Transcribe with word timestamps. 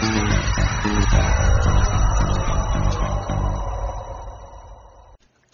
Thank 0.00 1.92
you. 1.92 1.97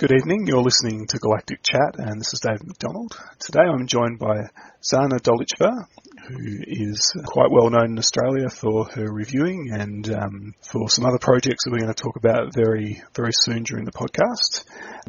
Good 0.04 0.20
evening, 0.20 0.46
you're 0.46 0.60
listening 0.60 1.06
to 1.06 1.18
Galactic 1.18 1.62
Chat 1.62 1.96
and 1.96 2.20
this 2.20 2.34
is 2.34 2.40
David 2.40 2.66
McDonald. 2.66 3.18
Today 3.38 3.64
I'm 3.64 3.86
joined 3.86 4.18
by 4.18 4.50
Tsana 4.82 5.16
Dolichva, 5.18 5.86
who 6.28 6.60
is 6.66 7.10
quite 7.24 7.50
well 7.50 7.70
known 7.70 7.92
in 7.92 7.98
Australia 7.98 8.50
for 8.50 8.84
her 8.84 9.10
reviewing 9.10 9.70
and 9.72 10.06
um, 10.12 10.54
for 10.60 10.90
some 10.90 11.06
other 11.06 11.16
projects 11.18 11.64
that 11.64 11.70
we're 11.72 11.80
going 11.80 11.94
to 11.94 12.02
talk 12.02 12.16
about 12.16 12.52
very, 12.54 13.02
very 13.16 13.30
soon 13.32 13.62
during 13.62 13.86
the 13.86 13.92
podcast. 13.92 14.68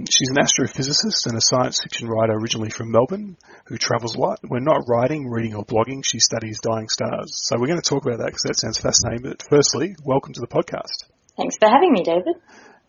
She's 0.10 0.29
an 0.29 0.38
astrophysicist 0.38 1.27
and 1.27 1.36
a 1.36 1.41
science 1.41 1.82
fiction 1.84 2.07
writer 2.07 2.32
originally 2.32 2.70
from 2.70 2.89
Melbourne 2.89 3.36
who 3.66 3.77
travels 3.77 4.16
a 4.16 4.20
lot. 4.21 4.39
When 4.48 4.64
not 4.64 4.88
writing, 4.88 5.27
reading 5.30 5.55
or 5.55 5.66
blogging, 5.66 6.05
she 6.05 6.20
studies 6.20 6.62
dying 6.62 6.88
stars. 6.88 7.34
So 7.43 7.57
we're 7.59 7.68
going 7.68 7.82
to 7.82 7.89
talk 7.89 8.05
about 8.05 8.20
that 8.20 8.27
because 8.27 8.43
that 8.43 8.59
sounds 8.59 8.77
fascinating. 8.77 9.27
But 9.27 9.43
firstly, 9.50 9.97
welcome 10.05 10.32
to 10.36 10.39
the 10.39 10.47
podcast. 10.47 11.04
Thanks 11.36 11.57
for 11.60 11.68
having 11.68 11.91
me, 11.91 12.02
David 12.02 12.39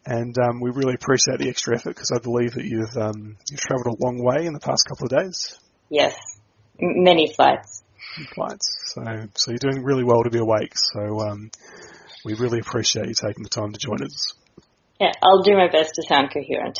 and 0.06 0.36
um, 0.38 0.60
we 0.60 0.70
really 0.70 0.94
appreciate 0.94 1.38
the 1.38 1.48
extra 1.48 1.76
effort 1.76 1.90
because 1.90 2.12
I 2.12 2.18
believe 2.18 2.54
that 2.54 2.64
you've 2.64 2.96
um, 2.96 3.36
you've 3.50 3.60
travelled 3.60 3.98
a 3.98 4.04
long 4.04 4.22
way 4.22 4.46
in 4.46 4.52
the 4.52 4.60
past 4.60 4.84
couple 4.88 5.06
of 5.06 5.10
days. 5.10 5.58
Yes, 5.90 6.16
M- 6.80 7.02
many 7.02 7.32
flights. 7.34 7.82
Flights. 8.34 8.94
So 8.94 9.02
so 9.34 9.50
you're 9.50 9.58
doing 9.58 9.82
really 9.82 10.04
well 10.04 10.22
to 10.22 10.30
be 10.30 10.38
awake. 10.38 10.72
So 10.74 11.20
um, 11.20 11.50
we 12.24 12.34
really 12.34 12.60
appreciate 12.60 13.08
you 13.08 13.14
taking 13.14 13.42
the 13.42 13.48
time 13.48 13.72
to 13.72 13.78
join 13.78 14.02
us. 14.02 14.32
Yeah, 15.00 15.12
I'll 15.22 15.42
do 15.42 15.54
my 15.54 15.68
best 15.68 15.94
to 15.96 16.02
sound 16.08 16.30
coherent. 16.32 16.78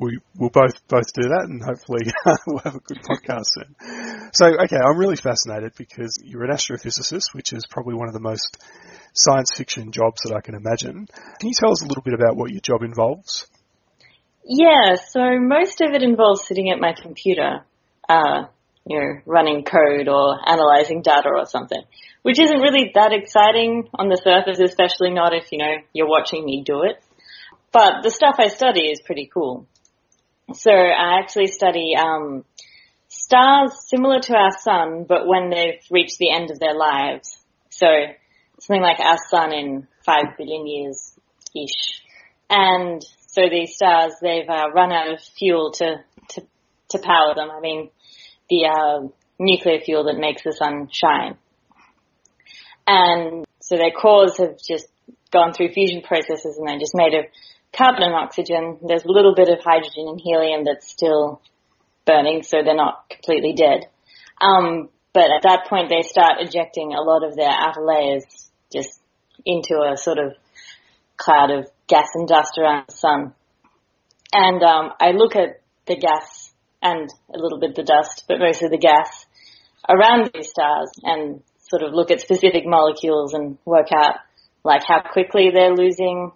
We 0.00 0.18
will 0.38 0.48
both 0.48 0.80
both 0.88 1.12
do 1.12 1.28
that, 1.28 1.44
and 1.44 1.62
hopefully 1.62 2.10
we'll 2.46 2.58
have 2.60 2.74
a 2.74 2.80
good 2.80 2.98
podcast 3.02 3.44
soon. 3.52 4.30
So, 4.32 4.46
okay, 4.46 4.76
I'm 4.76 4.96
really 4.96 5.16
fascinated 5.16 5.74
because 5.76 6.18
you're 6.24 6.44
an 6.44 6.50
astrophysicist, 6.50 7.34
which 7.34 7.52
is 7.52 7.66
probably 7.68 7.94
one 7.94 8.08
of 8.08 8.14
the 8.14 8.20
most 8.20 8.56
science 9.12 9.50
fiction 9.54 9.92
jobs 9.92 10.22
that 10.24 10.34
I 10.34 10.40
can 10.40 10.54
imagine. 10.54 11.06
Can 11.38 11.48
you 11.48 11.54
tell 11.54 11.70
us 11.70 11.82
a 11.82 11.86
little 11.86 12.02
bit 12.02 12.14
about 12.14 12.34
what 12.34 12.50
your 12.50 12.60
job 12.60 12.82
involves? 12.82 13.46
Yeah, 14.44 14.94
so 14.94 15.38
most 15.38 15.80
of 15.82 15.92
it 15.92 16.02
involves 16.02 16.46
sitting 16.46 16.70
at 16.70 16.80
my 16.80 16.94
computer, 16.94 17.64
uh, 18.08 18.46
you 18.86 18.98
know, 18.98 19.20
running 19.26 19.64
code 19.64 20.08
or 20.08 20.38
analyzing 20.48 21.02
data 21.02 21.28
or 21.28 21.44
something, 21.44 21.82
which 22.22 22.40
isn't 22.40 22.60
really 22.60 22.90
that 22.94 23.12
exciting 23.12 23.88
on 23.94 24.08
the 24.08 24.16
surface, 24.16 24.58
especially 24.58 25.10
not 25.10 25.34
if, 25.34 25.52
you 25.52 25.58
know, 25.58 25.76
you're 25.92 26.08
watching 26.08 26.44
me 26.44 26.62
do 26.64 26.84
it. 26.84 27.02
But 27.72 28.02
the 28.02 28.10
stuff 28.10 28.36
I 28.38 28.48
study 28.48 28.88
is 28.90 29.00
pretty 29.00 29.30
cool. 29.32 29.66
So 30.54 30.72
I 30.72 31.20
actually 31.20 31.46
study, 31.46 31.94
um, 31.96 32.44
stars 33.08 33.72
similar 33.88 34.20
to 34.20 34.34
our 34.34 34.50
sun, 34.58 35.04
but 35.08 35.26
when 35.26 35.50
they've 35.50 35.80
reached 35.90 36.18
the 36.18 36.32
end 36.32 36.50
of 36.50 36.58
their 36.58 36.74
lives. 36.74 37.36
So 37.70 37.86
something 38.60 38.82
like 38.82 39.00
our 39.00 39.18
sun 39.30 39.52
in 39.52 39.88
five 40.04 40.36
billion 40.36 40.66
years 40.66 41.12
ish. 41.54 42.02
And 42.48 43.02
so 43.28 43.42
these 43.50 43.74
stars, 43.74 44.14
they've 44.20 44.48
uh, 44.48 44.70
run 44.74 44.92
out 44.92 45.12
of 45.12 45.20
fuel 45.20 45.72
to, 45.72 45.96
to, 46.30 46.42
to 46.90 46.98
power 46.98 47.34
them. 47.34 47.50
I 47.50 47.60
mean, 47.60 47.90
the 48.48 48.66
uh, 48.66 49.08
nuclear 49.38 49.80
fuel 49.80 50.04
that 50.04 50.18
makes 50.18 50.42
the 50.42 50.52
sun 50.52 50.88
shine. 50.90 51.36
And 52.86 53.44
so 53.60 53.76
their 53.76 53.92
cores 53.92 54.38
have 54.38 54.58
just 54.58 54.88
gone 55.30 55.52
through 55.52 55.72
fusion 55.72 56.02
processes 56.02 56.56
and 56.58 56.68
they're 56.68 56.78
just 56.78 56.94
made 56.94 57.14
of 57.14 57.26
carbon 57.72 58.02
and 58.02 58.14
oxygen. 58.14 58.78
There's 58.86 59.04
a 59.04 59.10
little 59.10 59.34
bit 59.34 59.48
of 59.48 59.58
hydrogen 59.62 60.08
and 60.08 60.20
helium 60.20 60.64
that's 60.64 60.88
still 60.88 61.40
burning, 62.06 62.42
so 62.42 62.62
they're 62.62 62.74
not 62.74 63.08
completely 63.08 63.52
dead. 63.52 63.86
Um, 64.40 64.88
but 65.12 65.30
at 65.30 65.42
that 65.42 65.66
point, 65.68 65.88
they 65.88 66.02
start 66.02 66.40
ejecting 66.40 66.92
a 66.92 67.02
lot 67.02 67.24
of 67.24 67.36
their 67.36 67.50
outer 67.50 67.82
layers 67.84 68.24
just 68.72 69.00
into 69.44 69.74
a 69.80 69.96
sort 69.96 70.18
of 70.18 70.34
cloud 71.16 71.50
of 71.50 71.66
gas 71.88 72.08
and 72.14 72.28
dust 72.28 72.58
around 72.58 72.84
the 72.88 72.94
sun. 72.94 73.34
And 74.32 74.62
um, 74.62 74.92
I 75.00 75.10
look 75.10 75.34
at 75.36 75.60
the 75.86 75.96
gas 75.96 76.52
and 76.82 77.10
a 77.34 77.38
little 77.38 77.58
bit 77.58 77.74
the 77.74 77.82
dust, 77.82 78.24
but 78.28 78.38
mostly 78.38 78.68
the 78.68 78.78
gas 78.78 79.26
around 79.88 80.30
these 80.32 80.50
stars 80.50 80.90
and 81.02 81.42
sort 81.68 81.82
of 81.82 81.92
look 81.92 82.10
at 82.10 82.20
specific 82.20 82.64
molecules 82.64 83.34
and 83.34 83.58
work 83.64 83.88
out 83.94 84.16
like 84.64 84.82
how 84.86 85.00
quickly 85.00 85.50
they're 85.52 85.74
losing 85.74 86.32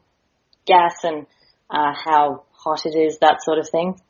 gas 0.67 1.05
and 1.05 1.27
uh, 1.71 1.93
how 1.95 2.45
hot 2.53 2.85
it 2.85 2.97
is, 2.97 3.19
that 3.19 3.43
sort 3.43 3.59
of 3.59 3.69
thing, 3.69 4.01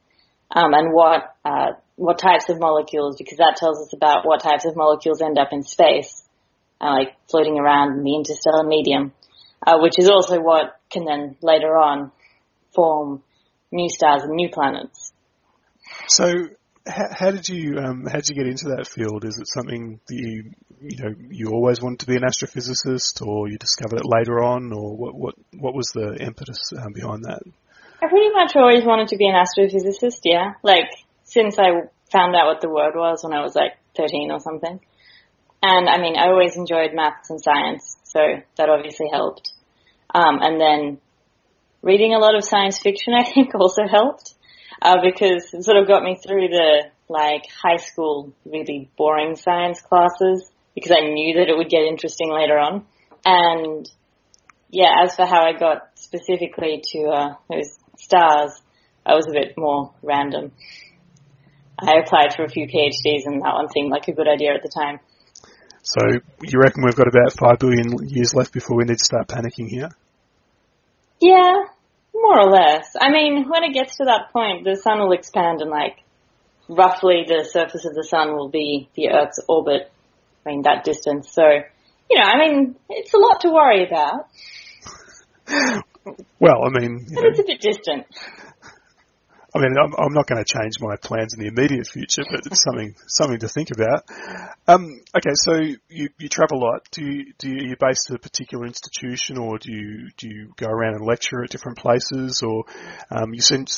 um, 0.50 0.74
and 0.74 0.92
what 0.92 1.36
uh, 1.44 1.72
what 1.96 2.18
types 2.18 2.48
of 2.48 2.58
molecules, 2.58 3.16
because 3.16 3.38
that 3.38 3.56
tells 3.56 3.80
us 3.80 3.92
about 3.94 4.26
what 4.26 4.42
types 4.42 4.64
of 4.66 4.76
molecules 4.76 5.22
end 5.22 5.38
up 5.38 5.48
in 5.52 5.62
space 5.62 6.24
uh, 6.80 6.92
like 6.92 7.16
floating 7.30 7.58
around 7.58 7.98
in 7.98 8.04
the 8.04 8.14
interstellar 8.14 8.64
medium, 8.64 9.12
uh, 9.66 9.78
which 9.78 9.98
is 9.98 10.08
also 10.08 10.40
what 10.40 10.78
can 10.90 11.04
then 11.04 11.36
later 11.42 11.76
on 11.76 12.12
form 12.74 13.22
new 13.72 13.88
stars 13.88 14.22
and 14.22 14.34
new 14.34 14.48
planets. 14.50 15.12
So, 16.08 16.48
how, 16.86 17.06
how 17.10 17.30
did 17.30 17.48
you 17.48 17.78
um, 17.78 18.04
how 18.06 18.16
did 18.16 18.28
you 18.28 18.34
get 18.34 18.46
into 18.46 18.68
that 18.76 18.86
field? 18.86 19.24
Is 19.24 19.38
it 19.38 19.48
something 19.48 20.00
that 20.06 20.14
you 20.14 20.50
you 20.80 21.02
know 21.02 21.14
you 21.30 21.50
always 21.50 21.80
wanted 21.80 22.00
to 22.00 22.06
be 22.06 22.16
an 22.16 22.22
astrophysicist, 22.22 23.26
or 23.26 23.48
you 23.48 23.58
discovered 23.58 24.00
it 24.00 24.06
later 24.06 24.42
on, 24.42 24.72
or 24.72 24.96
what 24.96 25.14
what 25.14 25.34
what 25.58 25.74
was 25.74 25.88
the 25.94 26.16
impetus 26.20 26.72
um, 26.78 26.92
behind 26.92 27.24
that? 27.24 27.42
I 28.02 28.08
pretty 28.08 28.30
much 28.30 28.54
always 28.54 28.84
wanted 28.84 29.08
to 29.08 29.16
be 29.16 29.26
an 29.26 29.34
astrophysicist. 29.34 30.20
Yeah, 30.24 30.52
like 30.62 30.90
since 31.24 31.58
I 31.58 31.88
found 32.12 32.36
out 32.36 32.46
what 32.46 32.60
the 32.60 32.68
word 32.68 32.94
was 32.94 33.24
when 33.24 33.32
I 33.32 33.42
was 33.42 33.54
like 33.54 33.72
13 33.96 34.30
or 34.30 34.40
something. 34.40 34.80
And 35.62 35.88
I 35.88 35.98
mean, 35.98 36.16
I 36.16 36.28
always 36.28 36.56
enjoyed 36.56 36.92
maths 36.92 37.30
and 37.30 37.40
science, 37.40 37.96
so 38.04 38.20
that 38.56 38.68
obviously 38.68 39.08
helped. 39.10 39.52
Um, 40.14 40.38
and 40.42 40.60
then 40.60 40.98
reading 41.82 42.14
a 42.14 42.18
lot 42.18 42.36
of 42.36 42.44
science 42.44 42.78
fiction, 42.78 43.14
I 43.14 43.24
think, 43.24 43.54
also 43.58 43.86
helped 43.90 44.33
uh, 44.82 44.96
because 45.02 45.52
it 45.52 45.64
sort 45.64 45.76
of 45.76 45.86
got 45.86 46.02
me 46.02 46.16
through 46.16 46.48
the 46.48 46.90
like 47.08 47.42
high 47.62 47.76
school 47.76 48.32
really 48.44 48.90
boring 48.96 49.36
science 49.36 49.80
classes 49.80 50.50
because 50.74 50.90
I 50.90 51.06
knew 51.06 51.38
that 51.38 51.48
it 51.48 51.56
would 51.56 51.68
get 51.68 51.82
interesting 51.82 52.32
later 52.32 52.58
on. 52.58 52.86
And 53.24 53.88
yeah, 54.70 55.02
as 55.04 55.14
for 55.14 55.26
how 55.26 55.44
I 55.44 55.52
got 55.52 55.90
specifically 55.94 56.82
to 56.92 57.04
uh, 57.08 57.34
those 57.48 57.78
stars, 57.96 58.60
I 59.06 59.14
was 59.14 59.26
a 59.28 59.32
bit 59.32 59.54
more 59.56 59.92
random. 60.02 60.52
I 61.78 61.96
applied 62.04 62.34
for 62.34 62.44
a 62.44 62.48
few 62.48 62.66
PhDs 62.66 63.26
and 63.26 63.42
that 63.42 63.54
one 63.54 63.68
seemed 63.70 63.90
like 63.90 64.08
a 64.08 64.12
good 64.12 64.28
idea 64.28 64.54
at 64.54 64.62
the 64.62 64.70
time. 64.74 65.00
So 65.82 66.00
you 66.42 66.58
reckon 66.58 66.82
we've 66.82 66.96
got 66.96 67.08
about 67.08 67.32
five 67.38 67.58
billion 67.58 68.08
years 68.08 68.34
left 68.34 68.52
before 68.52 68.76
we 68.78 68.84
need 68.84 68.98
to 68.98 69.04
start 69.04 69.28
panicking 69.28 69.68
here? 69.68 69.90
Yeah, 71.20 71.64
more 72.14 72.40
or 72.40 72.50
less. 72.50 72.94
I 73.00 73.10
mean, 73.10 73.48
when 73.48 73.64
it 73.64 73.74
gets 73.74 73.96
to 73.96 74.04
that 74.04 74.32
point, 74.32 74.64
the 74.64 74.76
sun 74.76 75.00
will 75.00 75.12
expand 75.12 75.60
and 75.60 75.70
like 75.70 75.98
roughly 76.68 77.24
the 77.26 77.44
surface 77.44 77.84
of 77.84 77.94
the 77.94 78.04
sun 78.04 78.34
will 78.34 78.48
be 78.48 78.88
the 78.94 79.10
Earth's 79.10 79.40
orbit. 79.48 79.90
I 80.46 80.50
mean, 80.50 80.62
that 80.62 80.84
distance. 80.84 81.32
So, 81.32 81.42
you 82.10 82.18
know, 82.18 82.24
I 82.24 82.38
mean, 82.38 82.76
it's 82.88 83.12
a 83.14 83.18
lot 83.18 83.40
to 83.40 83.50
worry 83.50 83.86
about. 83.86 84.28
well, 86.38 86.64
I 86.64 86.78
mean, 86.78 87.06
but 87.12 87.22
know, 87.22 87.28
it's 87.28 87.40
a 87.40 87.44
bit 87.44 87.60
distant. 87.60 88.06
I 89.56 89.60
mean, 89.60 89.76
I'm, 89.78 89.94
I'm 89.96 90.12
not 90.12 90.26
going 90.26 90.42
to 90.42 90.52
change 90.52 90.80
my 90.80 90.96
plans 90.96 91.32
in 91.34 91.40
the 91.40 91.46
immediate 91.46 91.86
future, 91.86 92.22
but 92.28 92.40
it's 92.44 92.62
something 92.62 92.96
something 93.06 93.38
to 93.38 93.48
think 93.48 93.70
about. 93.70 94.02
Um, 94.66 95.00
okay, 95.16 95.30
so 95.34 95.54
you, 95.88 96.08
you 96.18 96.28
travel 96.28 96.58
a 96.58 96.64
lot. 96.64 96.88
Do 96.90 97.04
you 97.04 97.32
do 97.38 97.48
you, 97.48 97.56
are 97.58 97.68
you 97.68 97.76
based 97.78 98.10
at 98.10 98.16
a 98.16 98.18
particular 98.18 98.66
institution, 98.66 99.38
or 99.38 99.58
do 99.58 99.72
you 99.72 100.10
do 100.16 100.28
you 100.28 100.52
go 100.56 100.66
around 100.66 100.94
and 100.96 101.06
lecture 101.06 101.44
at 101.44 101.50
different 101.50 101.78
places, 101.78 102.42
or 102.42 102.64
um, 103.12 103.32
you 103.32 103.40
spend 103.40 103.70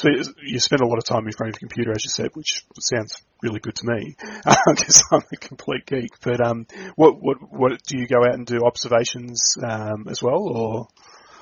you 0.42 0.60
spend 0.60 0.80
a 0.80 0.86
lot 0.86 0.96
of 0.96 1.04
time 1.04 1.26
in 1.26 1.32
front 1.32 1.54
of 1.54 1.60
your 1.60 1.68
computer, 1.68 1.90
as 1.90 2.04
you 2.04 2.10
said, 2.10 2.30
which 2.32 2.64
sounds 2.80 3.22
really 3.42 3.60
good 3.60 3.74
to 3.74 3.86
me 3.86 4.16
because 4.66 5.04
I'm 5.12 5.22
a 5.30 5.36
complete 5.36 5.84
geek. 5.84 6.18
But 6.22 6.40
um, 6.40 6.66
what 6.94 7.20
what 7.20 7.36
what 7.50 7.82
do 7.82 7.98
you 7.98 8.06
go 8.06 8.24
out 8.24 8.34
and 8.34 8.46
do 8.46 8.60
observations 8.64 9.56
um, 9.62 10.06
as 10.08 10.22
well, 10.22 10.40
or? 10.40 10.88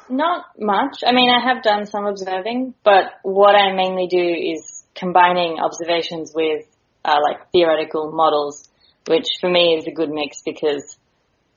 Not 0.09 0.47
much. 0.59 0.99
I 1.06 1.12
mean, 1.12 1.31
I 1.31 1.41
have 1.41 1.62
done 1.62 1.87
some 1.87 2.06
observing, 2.06 2.75
but 2.85 3.05
what 3.23 3.55
I 3.55 3.73
mainly 3.75 4.06
do 4.06 4.19
is 4.19 4.85
combining 4.95 5.59
observations 5.59 6.33
with 6.35 6.67
uh, 7.05 7.19
like 7.23 7.51
theoretical 7.53 8.12
models, 8.12 8.69
which 9.06 9.27
for 9.41 9.51
me 9.51 9.77
is 9.77 9.87
a 9.87 9.93
good 9.93 10.11
mix 10.11 10.43
because, 10.45 10.97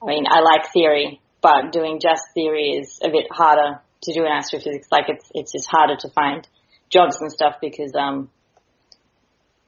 I 0.02 0.08
mean, 0.08 0.26
I 0.28 0.42
like 0.42 0.72
theory, 0.72 1.22
but 1.42 1.72
doing 1.72 2.00
just 2.00 2.24
theory 2.34 2.72
is 2.72 3.00
a 3.04 3.10
bit 3.10 3.28
harder 3.32 3.82
to 4.04 4.14
do 4.14 4.26
in 4.26 4.32
astrophysics. 4.32 4.88
Like 4.92 5.06
it's 5.10 5.30
it's 5.34 5.52
just 5.52 5.68
harder 5.70 5.96
to 5.98 6.10
find 6.10 6.48
jobs 6.90 7.20
and 7.22 7.32
stuff 7.32 7.56
because 7.62 7.94
um, 7.96 8.30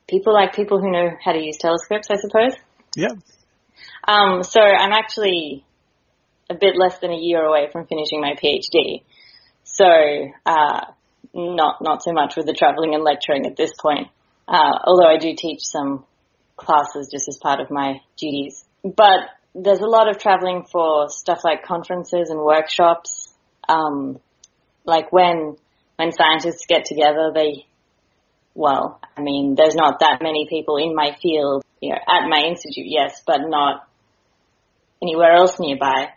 people 0.08 0.34
like 0.34 0.56
people 0.56 0.80
who 0.80 0.92
know 0.92 1.10
how 1.24 1.34
to 1.34 1.40
use 1.40 1.58
telescopes, 1.58 2.08
I 2.10 2.16
suppose. 2.16 2.54
Yeah. 2.96 3.14
Um, 4.08 4.44
so 4.44 4.62
I'm 4.62 4.92
actually 4.92 5.66
a 6.50 6.56
bit 6.56 6.76
less 6.78 6.98
than 7.00 7.12
a 7.12 7.18
year 7.18 7.44
away 7.44 7.70
from 7.72 7.86
finishing 7.86 8.22
my 8.22 8.34
PhD. 8.34 9.04
So, 9.64 9.86
uh, 10.46 10.82
not, 11.34 11.82
not 11.82 12.04
so 12.04 12.12
much 12.12 12.36
with 12.36 12.46
the 12.46 12.54
traveling 12.54 12.96
and 12.96 13.04
lecturing 13.04 13.46
at 13.46 13.56
this 13.56 13.72
point. 13.80 14.08
Uh, 14.48 14.80
although 14.84 15.08
I 15.08 15.18
do 15.18 15.36
teach 15.38 15.60
some 15.62 16.06
classes 16.58 17.10
just 17.12 17.28
as 17.28 17.38
part 17.38 17.60
of 17.60 17.72
my 17.72 18.02
duties. 18.18 18.66
But 18.84 19.30
there's 19.56 19.80
a 19.80 19.88
lot 19.88 20.10
of 20.10 20.20
traveling 20.20 20.66
for 20.72 21.10
stuff 21.10 21.42
like 21.44 21.64
conferences 21.64 22.30
and 22.30 22.40
workshops. 22.40 23.34
Um, 23.68 24.20
like 24.86 25.12
when 25.12 25.56
when 25.98 26.12
scientists 26.12 26.66
get 26.68 26.86
together, 26.86 27.32
they 27.34 27.66
well, 28.56 29.00
I 29.16 29.22
mean, 29.22 29.56
there's 29.56 29.76
not 29.76 30.00
that 30.00 30.20
many 30.22 30.48
people 30.50 30.78
in 30.78 30.96
my 30.96 31.16
field, 31.22 31.64
you 31.82 31.92
know, 31.92 31.96
at 31.96 32.28
my 32.28 32.40
institute, 32.40 32.88
yes, 32.88 33.22
but 33.26 33.42
not 33.42 33.88
anywhere 35.02 35.34
else 35.34 35.60
nearby. 35.60 36.10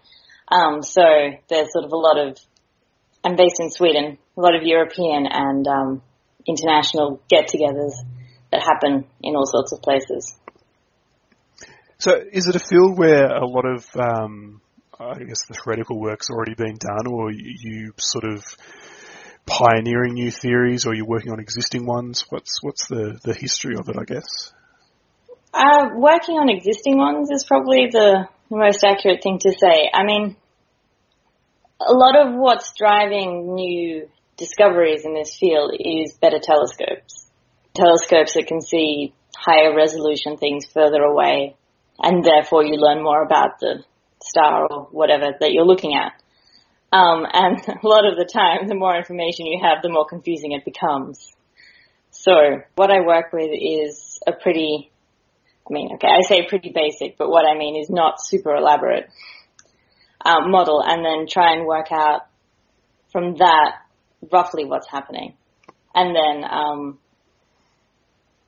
Um, 0.52 0.82
so 0.82 1.02
there's 1.48 1.72
sort 1.72 1.86
of 1.86 1.92
a 1.92 1.96
lot 1.96 2.18
of, 2.18 2.36
I'm 3.24 3.36
based 3.36 3.58
in 3.58 3.70
Sweden, 3.70 4.18
a 4.36 4.40
lot 4.40 4.54
of 4.54 4.62
European 4.64 5.26
and 5.30 5.66
um, 5.66 6.02
international 6.46 7.22
get-togethers 7.30 7.94
that 8.50 8.60
happen 8.60 9.06
in 9.22 9.34
all 9.34 9.46
sorts 9.46 9.72
of 9.72 9.80
places. 9.80 10.36
So 11.98 12.20
is 12.32 12.48
it 12.48 12.56
a 12.56 12.58
field 12.58 12.98
where 12.98 13.28
a 13.28 13.46
lot 13.46 13.64
of, 13.64 13.86
um, 13.96 14.60
I 15.00 15.20
guess 15.20 15.46
the 15.46 15.54
theoretical 15.54 15.98
work's 15.98 16.28
already 16.28 16.54
been 16.54 16.76
done 16.76 17.06
or 17.06 17.30
you 17.32 17.94
sort 17.96 18.24
of 18.24 18.44
pioneering 19.46 20.14
new 20.14 20.30
theories 20.30 20.84
or 20.84 20.94
you're 20.94 21.06
working 21.06 21.32
on 21.32 21.40
existing 21.40 21.86
ones? 21.86 22.26
What's, 22.28 22.62
what's 22.62 22.88
the, 22.88 23.18
the 23.24 23.32
history 23.32 23.76
of 23.78 23.88
it, 23.88 23.96
I 23.98 24.04
guess? 24.04 24.52
Uh, 25.54 25.90
working 25.94 26.36
on 26.36 26.50
existing 26.50 26.98
ones 26.98 27.30
is 27.30 27.44
probably 27.44 27.88
the 27.90 28.28
most 28.50 28.84
accurate 28.84 29.22
thing 29.22 29.38
to 29.38 29.52
say. 29.58 29.88
I 29.92 30.04
mean, 30.04 30.36
a 31.86 31.92
lot 31.92 32.16
of 32.16 32.34
what's 32.34 32.72
driving 32.76 33.54
new 33.54 34.08
discoveries 34.36 35.04
in 35.04 35.14
this 35.14 35.36
field 35.36 35.72
is 35.78 36.14
better 36.20 36.38
telescopes. 36.38 37.30
Telescopes 37.74 38.34
that 38.34 38.46
can 38.46 38.60
see 38.60 39.14
higher 39.36 39.74
resolution 39.74 40.36
things 40.36 40.66
further 40.66 41.02
away 41.02 41.56
and 41.98 42.24
therefore 42.24 42.64
you 42.64 42.74
learn 42.76 43.02
more 43.02 43.22
about 43.22 43.60
the 43.60 43.84
star 44.22 44.66
or 44.70 44.88
whatever 44.90 45.32
that 45.40 45.52
you're 45.52 45.66
looking 45.66 45.94
at. 45.94 46.12
Um, 46.92 47.26
and 47.32 47.58
a 47.82 47.86
lot 47.86 48.06
of 48.06 48.16
the 48.16 48.28
time, 48.30 48.68
the 48.68 48.74
more 48.74 48.96
information 48.96 49.46
you 49.46 49.60
have, 49.62 49.82
the 49.82 49.88
more 49.88 50.06
confusing 50.06 50.52
it 50.52 50.64
becomes. 50.64 51.32
So 52.10 52.32
what 52.74 52.90
I 52.90 53.00
work 53.06 53.32
with 53.32 53.50
is 53.52 54.20
a 54.26 54.32
pretty, 54.32 54.90
I 55.68 55.72
mean, 55.72 55.94
okay, 55.94 56.08
I 56.08 56.20
say 56.28 56.46
pretty 56.46 56.70
basic, 56.74 57.16
but 57.16 57.30
what 57.30 57.46
I 57.46 57.56
mean 57.56 57.80
is 57.80 57.88
not 57.88 58.16
super 58.24 58.54
elaborate 58.54 59.08
uh, 60.24 60.46
model, 60.46 60.82
and 60.84 61.04
then 61.04 61.26
try 61.28 61.52
and 61.52 61.66
work 61.66 61.92
out 61.92 62.22
from 63.12 63.36
that 63.36 63.76
roughly 64.32 64.64
what's 64.64 64.88
happening, 64.88 65.34
and 65.94 66.14
then, 66.14 66.44
um, 66.50 66.98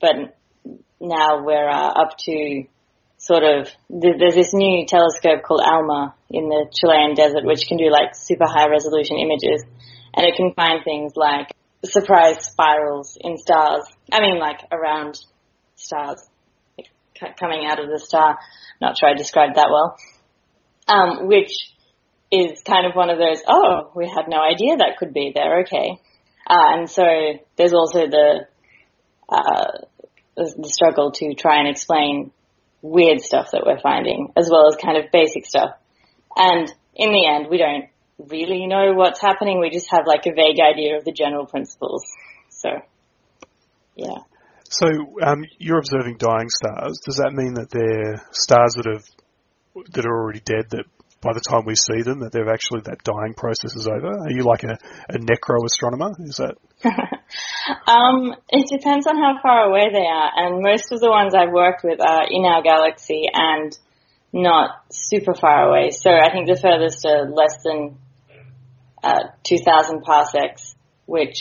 but 0.00 0.36
now 1.00 1.44
we're 1.44 1.68
uh, 1.68 1.90
up 2.02 2.16
to 2.18 2.64
sort 3.18 3.42
of, 3.42 3.68
there's 3.88 4.34
this 4.34 4.52
new 4.52 4.84
telescope 4.86 5.42
called 5.42 5.62
ALMA 5.64 6.14
in 6.30 6.48
the 6.48 6.66
Chilean 6.72 7.14
desert, 7.14 7.44
which 7.44 7.66
can 7.66 7.78
do 7.78 7.90
like 7.90 8.14
super 8.14 8.44
high 8.46 8.68
resolution 8.68 9.16
images. 9.18 9.64
And 10.14 10.26
it 10.26 10.36
can 10.36 10.52
find 10.54 10.84
things 10.84 11.14
like 11.16 11.52
surprise 11.84 12.44
spirals 12.44 13.16
in 13.20 13.38
stars. 13.38 13.84
I 14.12 14.20
mean, 14.20 14.38
like 14.38 14.60
around 14.70 15.18
stars, 15.76 16.22
coming 17.38 17.66
out 17.66 17.80
of 17.80 17.88
the 17.88 17.98
star. 17.98 18.38
Not 18.80 18.98
sure 18.98 19.08
I 19.08 19.14
described 19.14 19.56
that 19.56 19.70
well. 19.70 19.96
Um, 20.86 21.28
which 21.28 21.52
is 22.30 22.60
kind 22.62 22.86
of 22.86 22.94
one 22.94 23.10
of 23.10 23.18
those, 23.18 23.42
oh, 23.46 23.90
we 23.94 24.06
had 24.06 24.28
no 24.28 24.38
idea 24.38 24.76
that 24.76 24.98
could 24.98 25.14
be 25.14 25.32
there, 25.34 25.60
okay. 25.60 25.98
Uh, 26.46 26.76
and 26.76 26.90
so 26.90 27.04
there's 27.56 27.72
also 27.72 28.06
the, 28.06 28.46
uh, 29.28 29.72
the 30.36 30.68
struggle 30.68 31.12
to 31.12 31.34
try 31.34 31.58
and 31.58 31.68
explain 31.68 32.32
weird 32.82 33.20
stuff 33.20 33.50
that 33.52 33.62
we're 33.64 33.80
finding, 33.80 34.32
as 34.36 34.48
well 34.50 34.68
as 34.68 34.76
kind 34.76 34.98
of 34.98 35.10
basic 35.10 35.46
stuff. 35.46 35.70
And 36.36 36.72
in 36.94 37.12
the 37.12 37.26
end, 37.26 37.46
we 37.48 37.58
don't 37.58 37.86
really 38.18 38.66
know 38.66 38.92
what's 38.94 39.20
happening. 39.20 39.60
We 39.60 39.70
just 39.70 39.90
have 39.90 40.06
like 40.06 40.26
a 40.26 40.34
vague 40.34 40.60
idea 40.60 40.98
of 40.98 41.04
the 41.04 41.12
general 41.12 41.46
principles. 41.46 42.04
So, 42.50 42.68
yeah. 43.96 44.18
So 44.64 44.86
um, 45.22 45.44
you're 45.58 45.78
observing 45.78 46.16
dying 46.18 46.48
stars. 46.48 46.98
Does 47.04 47.16
that 47.16 47.32
mean 47.32 47.54
that 47.54 47.70
they're 47.70 48.22
stars 48.32 48.74
that 48.76 48.86
have 48.92 49.04
that 49.92 50.06
are 50.06 50.16
already 50.16 50.40
dead 50.40 50.70
that 50.70 50.84
by 51.20 51.32
the 51.32 51.40
time 51.40 51.64
we 51.64 51.74
see 51.74 52.02
them 52.02 52.20
that 52.20 52.32
they've 52.32 52.52
actually 52.52 52.82
that 52.84 53.02
dying 53.02 53.34
process 53.34 53.74
is 53.74 53.88
over? 53.88 54.12
Are 54.12 54.30
you 54.30 54.44
like 54.44 54.62
a, 54.62 54.76
a 55.08 55.18
necro 55.18 55.64
astronomer? 55.64 56.12
Is 56.20 56.36
that? 56.36 56.56
um, 57.88 58.34
it 58.50 58.68
depends 58.68 59.06
on 59.06 59.16
how 59.16 59.40
far 59.42 59.70
away 59.70 59.88
they 59.90 60.04
are, 60.04 60.30
and 60.36 60.62
most 60.62 60.92
of 60.92 61.00
the 61.00 61.08
ones 61.08 61.34
I've 61.34 61.52
worked 61.52 61.82
with 61.82 62.00
are 62.00 62.26
in 62.28 62.44
our 62.44 62.62
galaxy 62.62 63.24
and 63.32 63.76
not 64.34 64.84
super 64.92 65.34
far 65.34 65.68
away. 65.68 65.90
So 65.92 66.10
I 66.10 66.30
think 66.30 66.46
the 66.46 66.60
furthest 66.60 67.06
are 67.06 67.30
less 67.30 67.62
than 67.64 67.96
uh, 69.02 69.28
2,000 69.44 70.02
parsecs, 70.02 70.74
which 71.06 71.36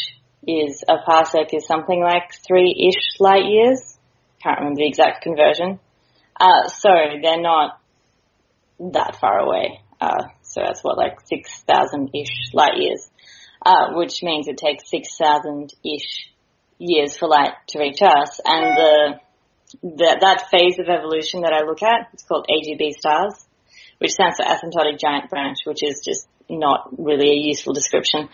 is 0.47 0.83
a 0.88 0.97
parsec 1.07 1.53
is 1.53 1.65
something 1.65 2.01
like 2.01 2.33
three-ish 2.45 3.19
light 3.19 3.45
years. 3.45 3.97
Can't 4.41 4.59
remember 4.59 4.80
the 4.80 4.88
exact 4.88 5.24
conversion. 5.24 5.80
Uh, 6.39 6.68
so 6.68 6.89
they're 7.21 7.41
not 7.41 7.80
that 8.80 9.18
far 9.20 9.40
away. 9.40 9.80
Uh, 10.00 10.24
so 10.42 10.62
that's 10.66 10.84
what, 10.84 10.98
like 10.98 11.20
6,000-ish 11.31 12.54
light 12.54 12.78
years, 12.78 13.10
uh, 13.66 13.94
which 13.94 14.22
means 14.22 14.48
it 14.48 14.58
takes 14.58 14.84
6,000-ish 14.92 16.30
years 16.80 17.18
for 17.18 17.28
light 17.28 17.54
to 17.68 17.80
reach 17.80 18.02
us. 18.02 18.40
And 18.44 18.78
the, 18.78 19.20
the, 19.81 20.18
that 20.20 20.50
phase 20.52 20.80
of 20.80 20.90
evolution 20.90 21.42
that 21.42 21.54
I 21.54 21.66
look 21.66 21.81
at, 21.81 22.10
it's 22.14 22.24
called 22.24 22.48
AGB 22.50 22.92
stars, 22.92 23.46
which 24.00 24.12
stands 24.12 24.38
for 24.38 24.46
asymptotic 24.46 25.00
giant 25.00 25.30
branch, 25.30 25.60
which 25.66 25.84
is 25.84 26.02
just 26.04 26.28
not 26.50 26.90
really 26.98 27.30
a 27.31 27.48
useful 27.48 27.74
description. 27.74 28.28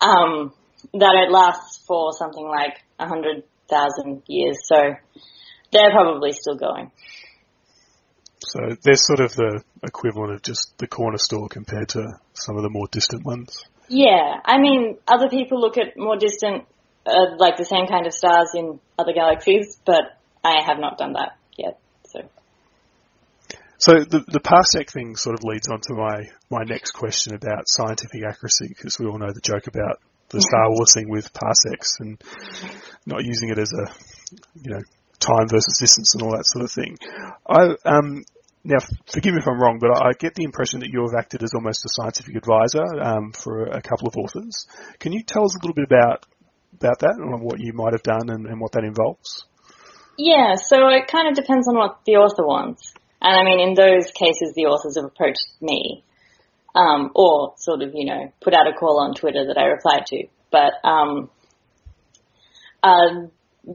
Um, 0.00 0.52
that 0.94 1.26
it 1.26 1.30
lasts 1.30 1.84
for 1.86 2.12
something 2.12 2.46
like 2.46 2.82
100,000 2.96 4.22
years. 4.26 4.56
So 4.64 4.94
they're 5.72 5.90
probably 5.90 6.32
still 6.32 6.56
going. 6.56 6.90
So 8.40 8.60
they're 8.82 8.96
sort 8.96 9.20
of 9.20 9.34
the 9.34 9.62
equivalent 9.82 10.34
of 10.34 10.42
just 10.42 10.76
the 10.78 10.86
corner 10.86 11.18
store 11.18 11.48
compared 11.48 11.90
to 11.90 12.18
some 12.32 12.56
of 12.56 12.62
the 12.62 12.70
more 12.70 12.88
distant 12.90 13.24
ones. 13.24 13.64
Yeah, 13.88 14.40
I 14.44 14.58
mean, 14.58 14.98
other 15.06 15.28
people 15.28 15.60
look 15.60 15.76
at 15.76 15.96
more 15.96 16.16
distant, 16.16 16.64
uh, 17.04 17.36
like 17.36 17.56
the 17.56 17.64
same 17.64 17.86
kind 17.86 18.06
of 18.06 18.14
stars 18.14 18.50
in 18.54 18.78
other 18.98 19.12
galaxies, 19.12 19.78
but 19.84 20.16
I 20.44 20.62
have 20.64 20.78
not 20.78 20.96
done 20.96 21.14
that 21.14 21.36
yet. 21.58 21.78
So, 22.04 22.20
so 23.78 23.92
the 24.04 24.20
the 24.20 24.40
parsec 24.40 24.90
thing 24.90 25.16
sort 25.16 25.34
of 25.34 25.44
leads 25.44 25.68
on 25.68 25.80
to 25.82 25.94
my 25.94 26.30
my 26.50 26.64
next 26.64 26.92
question 26.92 27.34
about 27.34 27.68
scientific 27.68 28.22
accuracy, 28.26 28.68
because 28.68 28.98
we 28.98 29.06
all 29.06 29.18
know 29.18 29.32
the 29.32 29.40
joke 29.40 29.66
about 29.66 30.00
the 30.30 30.40
Star 30.48 30.70
Wars 30.70 30.94
thing 30.94 31.10
with 31.10 31.32
parsecs 31.32 31.94
and 31.98 32.22
not 33.06 33.24
using 33.24 33.50
it 33.50 33.58
as 33.58 33.72
a 33.72 33.92
you 34.62 34.70
know 34.70 34.80
time 35.18 35.48
versus 35.48 35.78
distance 35.80 36.14
and 36.14 36.22
all 36.22 36.32
that 36.36 36.46
sort 36.46 36.64
of 36.64 36.72
thing. 36.72 36.96
I 37.46 37.74
um, 37.84 38.24
now, 38.62 38.76
forgive 39.06 39.32
me 39.34 39.40
if 39.40 39.48
I'm 39.48 39.60
wrong, 39.60 39.78
but 39.80 39.90
I 39.90 40.12
get 40.18 40.34
the 40.34 40.44
impression 40.44 40.80
that 40.80 40.90
you 40.90 41.00
have 41.00 41.18
acted 41.18 41.42
as 41.42 41.54
almost 41.54 41.84
a 41.84 41.88
scientific 41.88 42.36
advisor 42.36 42.84
um, 43.00 43.32
for 43.32 43.64
a 43.64 43.80
couple 43.80 44.08
of 44.08 44.16
authors. 44.16 44.66
Can 44.98 45.12
you 45.12 45.22
tell 45.22 45.44
us 45.44 45.56
a 45.56 45.58
little 45.64 45.74
bit 45.74 45.84
about 45.84 46.26
about 46.74 47.00
that 47.00 47.16
and 47.18 47.42
what 47.42 47.58
you 47.58 47.72
might 47.72 47.92
have 47.92 48.02
done 48.02 48.30
and, 48.30 48.46
and 48.46 48.60
what 48.60 48.72
that 48.72 48.84
involves? 48.84 49.44
Yeah, 50.16 50.54
so 50.56 50.88
it 50.88 51.08
kind 51.08 51.28
of 51.28 51.34
depends 51.34 51.66
on 51.68 51.76
what 51.76 52.00
the 52.04 52.16
author 52.16 52.46
wants. 52.46 52.92
And 53.20 53.36
I 53.36 53.44
mean, 53.44 53.60
in 53.60 53.74
those 53.74 54.12
cases, 54.12 54.52
the 54.54 54.66
authors 54.66 54.96
have 54.96 55.04
approached 55.04 55.46
me, 55.60 56.04
um, 56.74 57.10
or 57.14 57.54
sort 57.56 57.82
of, 57.82 57.90
you 57.94 58.06
know, 58.06 58.32
put 58.40 58.54
out 58.54 58.68
a 58.68 58.72
call 58.72 59.00
on 59.00 59.14
Twitter 59.14 59.46
that 59.46 59.58
I 59.58 59.64
replied 59.66 60.06
to. 60.06 60.26
But 60.50 60.72
um, 60.84 61.30
uh, 62.82 63.28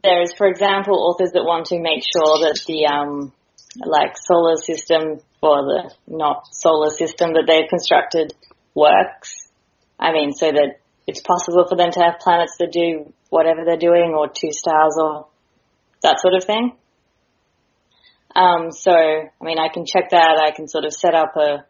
there's, 0.04 0.34
for 0.34 0.48
example, 0.48 0.96
authors 0.96 1.32
that 1.34 1.44
want 1.44 1.68
to 1.68 1.80
make 1.80 2.04
sure 2.04 2.40
that 2.46 2.62
the 2.68 2.88
um, 2.88 3.34
like 3.78 4.16
solar 4.18 4.58
system 4.58 5.20
or 5.42 5.64
the 5.64 5.94
not 6.08 6.48
solar 6.52 6.90
system 6.90 7.34
that 7.34 7.46
they've 7.48 7.70
constructed 7.70 8.34
works. 8.74 9.50
I 10.00 10.12
mean, 10.12 10.34
so 10.34 10.52
that 10.52 10.80
it's 11.08 11.22
possible 11.22 11.66
for 11.68 11.76
them 11.76 11.92
to 11.92 12.00
have 12.00 12.20
planets 12.20 12.56
that 12.60 12.72
do 12.72 13.14
whatever 13.30 13.64
they're 13.66 13.78
doing 13.78 14.14
or 14.18 14.28
two 14.28 14.52
stars 14.52 14.96
or 15.00 15.28
that 16.04 16.20
sort 16.20 16.34
of 16.34 16.44
thing. 16.44 16.74
Um, 18.36 18.72
so, 18.72 18.92
I 18.92 19.44
mean, 19.44 19.60
I 19.60 19.70
can 19.70 19.86
check 19.86 20.10
that. 20.12 20.38
I 20.38 20.52
can 20.52 20.68
sort 20.68 20.86
of 20.86 20.94
set 20.94 21.16
up 21.16 21.36
a, 21.38 21.66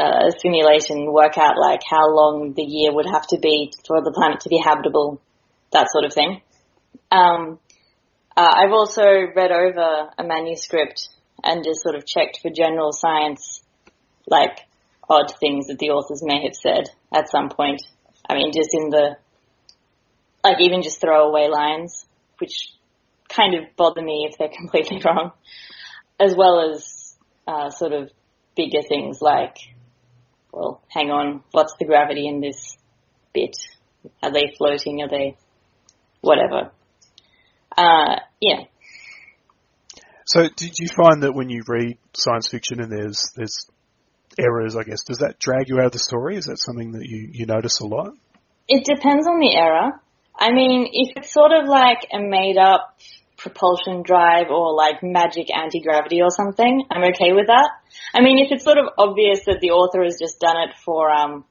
a 0.00 0.30
simulation, 0.38 1.12
work 1.12 1.36
out 1.36 1.58
like 1.58 1.80
how 1.88 2.08
long 2.08 2.54
the 2.54 2.62
year 2.62 2.94
would 2.94 3.06
have 3.06 3.26
to 3.28 3.38
be 3.38 3.72
for 3.86 4.02
the 4.02 4.12
planet 4.12 4.40
to 4.40 4.48
be 4.48 4.60
habitable, 4.62 5.20
that 5.72 5.88
sort 5.90 6.04
of 6.04 6.12
thing. 6.12 6.42
Um, 7.10 7.58
uh, 8.36 8.52
I've 8.56 8.72
also 8.72 9.02
read 9.04 9.52
over 9.52 10.10
a 10.18 10.24
manuscript 10.24 11.08
and 11.42 11.64
just 11.64 11.82
sort 11.82 11.94
of 11.94 12.06
checked 12.06 12.40
for 12.42 12.50
general 12.50 12.90
science, 12.92 13.62
like 14.26 14.58
odd 15.08 15.32
things 15.38 15.66
that 15.66 15.78
the 15.78 15.90
authors 15.90 16.22
may 16.22 16.42
have 16.44 16.54
said 16.54 16.84
at 17.12 17.30
some 17.30 17.48
point. 17.48 17.82
I 18.28 18.34
mean, 18.34 18.52
just 18.52 18.70
in 18.72 18.90
the, 18.90 19.16
like 20.42 20.60
even 20.60 20.82
just 20.82 21.00
throwaway 21.00 21.48
lines, 21.48 22.06
which 22.38 22.72
kind 23.28 23.54
of 23.54 23.64
bother 23.76 24.02
me 24.02 24.28
if 24.30 24.38
they're 24.38 24.48
completely 24.56 25.00
wrong, 25.04 25.32
as 26.18 26.34
well 26.36 26.72
as 26.72 27.14
uh, 27.46 27.70
sort 27.70 27.92
of 27.92 28.10
bigger 28.56 28.82
things 28.82 29.18
like, 29.20 29.56
well, 30.52 30.80
hang 30.88 31.10
on, 31.10 31.42
what's 31.50 31.74
the 31.78 31.84
gravity 31.84 32.26
in 32.26 32.40
this 32.40 32.76
bit? 33.32 33.56
Are 34.22 34.32
they 34.32 34.54
floating? 34.56 35.02
Are 35.02 35.08
they 35.08 35.36
whatever? 36.20 36.70
Uh, 37.76 38.16
yeah. 38.40 38.64
So, 40.26 40.48
did 40.56 40.78
you 40.78 40.88
find 40.88 41.22
that 41.22 41.34
when 41.34 41.50
you 41.50 41.62
read 41.68 41.98
science 42.14 42.48
fiction 42.48 42.80
and 42.80 42.90
there's 42.90 43.30
there's 43.36 43.66
errors, 44.38 44.76
I 44.76 44.82
guess, 44.82 45.02
does 45.04 45.18
that 45.18 45.38
drag 45.38 45.68
you 45.68 45.78
out 45.78 45.86
of 45.86 45.92
the 45.92 45.98
story? 45.98 46.36
Is 46.36 46.46
that 46.46 46.58
something 46.58 46.92
that 46.92 47.04
you 47.04 47.28
you 47.32 47.46
notice 47.46 47.80
a 47.80 47.86
lot? 47.86 48.14
It 48.66 48.84
depends 48.84 49.26
on 49.26 49.38
the 49.40 49.54
error. 49.54 50.00
I 50.36 50.52
mean, 50.52 50.88
if 50.92 51.16
it's 51.16 51.32
sort 51.32 51.52
of 51.52 51.68
like 51.68 52.08
a 52.12 52.18
made 52.18 52.56
up 52.56 52.96
propulsion 53.36 54.02
drive 54.02 54.46
or 54.50 54.74
like 54.74 55.02
magic 55.02 55.54
anti-gravity 55.54 56.22
or 56.22 56.30
something, 56.30 56.84
I'm 56.90 57.04
okay 57.12 57.32
with 57.32 57.46
that. 57.48 57.68
I 58.14 58.22
mean, 58.22 58.38
if 58.38 58.50
it's 58.50 58.64
sort 58.64 58.78
of 58.78 58.86
obvious 58.96 59.44
that 59.44 59.60
the 59.60 59.70
author 59.70 60.02
has 60.02 60.16
just 60.18 60.40
done 60.40 60.56
it 60.56 60.76
for, 60.84 61.10
um, 61.10 61.44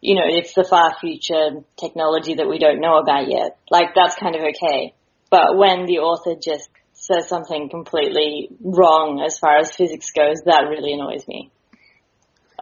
you 0.00 0.16
know, 0.16 0.26
it's 0.26 0.54
the 0.54 0.64
far 0.64 0.94
future 1.00 1.62
technology 1.78 2.34
that 2.34 2.48
we 2.48 2.58
don't 2.58 2.80
know 2.80 2.98
about 2.98 3.28
yet, 3.28 3.58
like 3.70 3.94
that's 3.94 4.16
kind 4.16 4.34
of 4.34 4.42
okay. 4.42 4.94
But 5.30 5.56
when 5.56 5.86
the 5.86 5.98
author 5.98 6.34
just 6.42 6.68
says 6.92 7.28
something 7.28 7.68
completely 7.68 8.48
wrong 8.60 9.22
as 9.24 9.38
far 9.38 9.58
as 9.58 9.74
physics 9.74 10.10
goes, 10.10 10.42
that 10.46 10.66
really 10.68 10.92
annoys 10.92 11.26
me. 11.28 11.50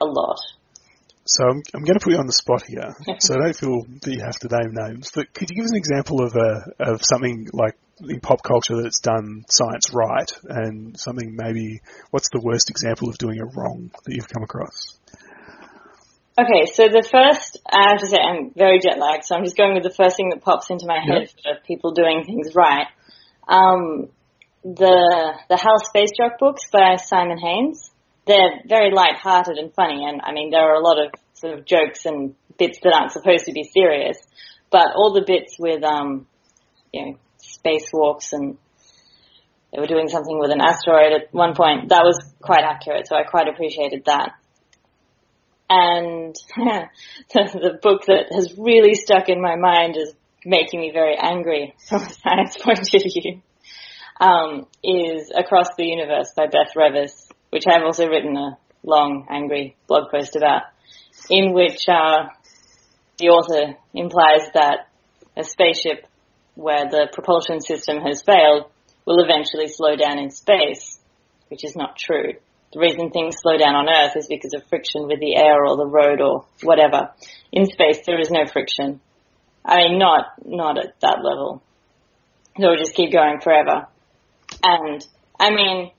A 0.00 0.04
lot. 0.04 0.38
So 1.26 1.44
I'm, 1.44 1.62
I'm 1.75 1.85
going 1.85 1.99
to 1.99 2.04
put 2.04 2.12
you 2.12 2.18
on 2.18 2.26
the 2.26 2.32
spot 2.32 2.62
here. 2.66 2.94
so 3.18 3.35
I 3.35 3.38
don't 3.38 3.56
feel 3.56 3.82
that 4.02 4.12
you 4.12 4.20
have 4.20 4.38
to 4.40 4.49
name 4.49 4.75
names, 4.75 5.11
but 5.14 5.32
could 5.32 5.50
you 5.50 5.56
give 5.56 5.64
us 5.64 5.73
an 5.73 5.76
example 5.76 6.23
of 6.23 6.37
a 6.37 6.92
of 6.92 7.00
something 7.02 7.49
like 7.52 7.76
in 8.00 8.20
pop 8.20 8.42
culture 8.42 8.80
that's 8.82 9.00
done 9.00 9.44
science 9.49 9.92
right, 9.92 10.30
and 10.44 10.99
something 10.99 11.35
maybe 11.35 11.80
what's 12.11 12.28
the 12.30 12.40
worst 12.40 12.70
example 12.70 13.08
of 13.08 13.18
doing 13.18 13.38
it 13.38 13.56
wrong 13.56 13.90
that 14.04 14.14
you've 14.14 14.28
come 14.28 14.42
across? 14.42 14.99
Okay, 16.38 16.66
so 16.66 16.88
the 16.88 17.07
first, 17.11 17.59
I 17.66 17.88
have 17.88 18.00
to 18.00 18.07
say, 18.07 18.19
I'm 18.19 18.52
very 18.55 18.78
jet 18.78 18.99
lagged, 18.99 19.25
so 19.25 19.35
I'm 19.35 19.45
just 19.45 19.57
going 19.57 19.75
with 19.75 19.85
the 19.85 19.95
first 19.95 20.16
thing 20.16 20.31
that 20.31 20.43
pops 20.43 20.69
into 20.69 20.87
my 20.87 21.00
head 21.00 21.31
for 21.31 21.55
people 21.66 21.93
doing 21.93 22.25
things 22.25 22.55
right. 22.55 22.87
Um, 23.49 24.09
the 24.62 25.35
the 25.49 25.57
Hal 25.57 25.78
Spacejock 25.81 26.38
books 26.38 26.69
by 26.71 26.97
Simon 26.97 27.38
Haynes 27.38 27.90
they're 28.26 28.61
very 28.66 28.90
light-hearted 28.90 29.57
and 29.57 29.73
funny, 29.73 30.05
and 30.05 30.21
I 30.23 30.33
mean 30.33 30.50
there 30.50 30.69
are 30.69 30.75
a 30.75 30.85
lot 30.85 30.99
of 30.99 31.12
sort 31.35 31.59
of 31.59 31.64
jokes 31.64 32.05
and 32.05 32.35
bits 32.59 32.78
that 32.83 32.93
aren't 32.93 33.12
supposed 33.12 33.47
to 33.47 33.52
be 33.52 33.62
serious, 33.62 34.19
but 34.71 34.88
all 34.97 35.12
the 35.12 35.25
bits 35.26 35.57
with 35.59 35.83
um, 35.85 36.26
you 36.93 37.07
know 37.07 37.19
spacewalks 37.40 38.33
and 38.33 38.59
they 39.73 39.81
were 39.81 39.87
doing 39.87 40.09
something 40.09 40.38
with 40.38 40.50
an 40.50 40.61
asteroid 40.61 41.12
at 41.12 41.33
one 41.33 41.55
point 41.55 41.88
that 41.90 42.02
was 42.02 42.19
quite 42.43 42.64
accurate, 42.64 43.07
so 43.07 43.16
I 43.16 43.23
quite 43.23 43.49
appreciated 43.49 44.05
that. 44.07 44.33
And 45.68 46.35
the, 46.56 46.88
the 47.35 47.78
book 47.82 48.06
that 48.06 48.26
has 48.32 48.54
really 48.56 48.94
stuck 48.94 49.28
in 49.28 49.40
my 49.40 49.56
mind 49.56 49.96
is 49.96 50.14
making 50.44 50.80
me 50.80 50.92
very 50.92 51.16
angry 51.18 51.75
from 51.88 52.02
a 52.02 52.11
science 52.11 52.56
point 52.61 52.94
of 52.94 53.02
view. 53.02 53.42
Um, 54.18 54.66
is 54.82 55.30
Across 55.37 55.76
the 55.76 55.85
Universe 55.85 56.32
by 56.35 56.46
Beth 56.46 56.73
Revis 56.75 57.26
which 57.50 57.66
I've 57.66 57.85
also 57.85 58.06
written 58.06 58.37
a 58.37 58.58
long, 58.82 59.26
angry 59.30 59.76
blog 59.87 60.11
post 60.11 60.37
about, 60.37 60.62
in 61.30 61.52
which 61.52 61.88
uh, 61.88 62.28
the 63.18 63.28
author 63.28 63.76
implies 63.94 64.50
that 64.54 64.88
a 65.37 65.44
spaceship 65.44 66.06
where 66.54 66.88
the 66.90 67.08
propulsion 67.12 67.61
system 67.61 67.99
has 68.00 68.23
failed 68.23 68.66
will 69.04 69.25
eventually 69.25 69.68
slow 69.68 69.96
down 69.96 70.18
in 70.18 70.30
space, 70.30 70.99
which 71.49 71.64
is 71.64 71.76
not 71.76 71.96
true. 71.96 72.35
The 72.76 72.83
reason 72.83 73.09
things 73.09 73.37
slow 73.40 73.56
down 73.56 73.75
on 73.75 73.88
Earth 73.88 74.16
is 74.16 74.26
because 74.26 74.52
of 74.52 74.68
friction 74.68 75.06
with 75.06 75.18
the 75.18 75.35
air 75.35 75.64
or 75.64 75.78
the 75.78 75.87
road 75.87 76.21
or 76.21 76.45
whatever. 76.62 77.09
In 77.50 77.64
space, 77.64 78.00
there 78.04 78.21
is 78.21 78.30
no 78.30 78.45
friction. 78.45 79.00
I 79.64 79.78
mean, 79.78 79.99
not 79.99 80.26
not 80.45 80.76
at 80.78 81.00
that 81.00 81.25
level. 81.25 81.62
So 82.61 82.68
we 82.68 82.76
just 82.76 82.92
keep 82.92 83.12
going 83.12 83.40
forever. 83.40 83.87
And 84.62 85.02
I 85.40 85.52
mean, 85.52 85.90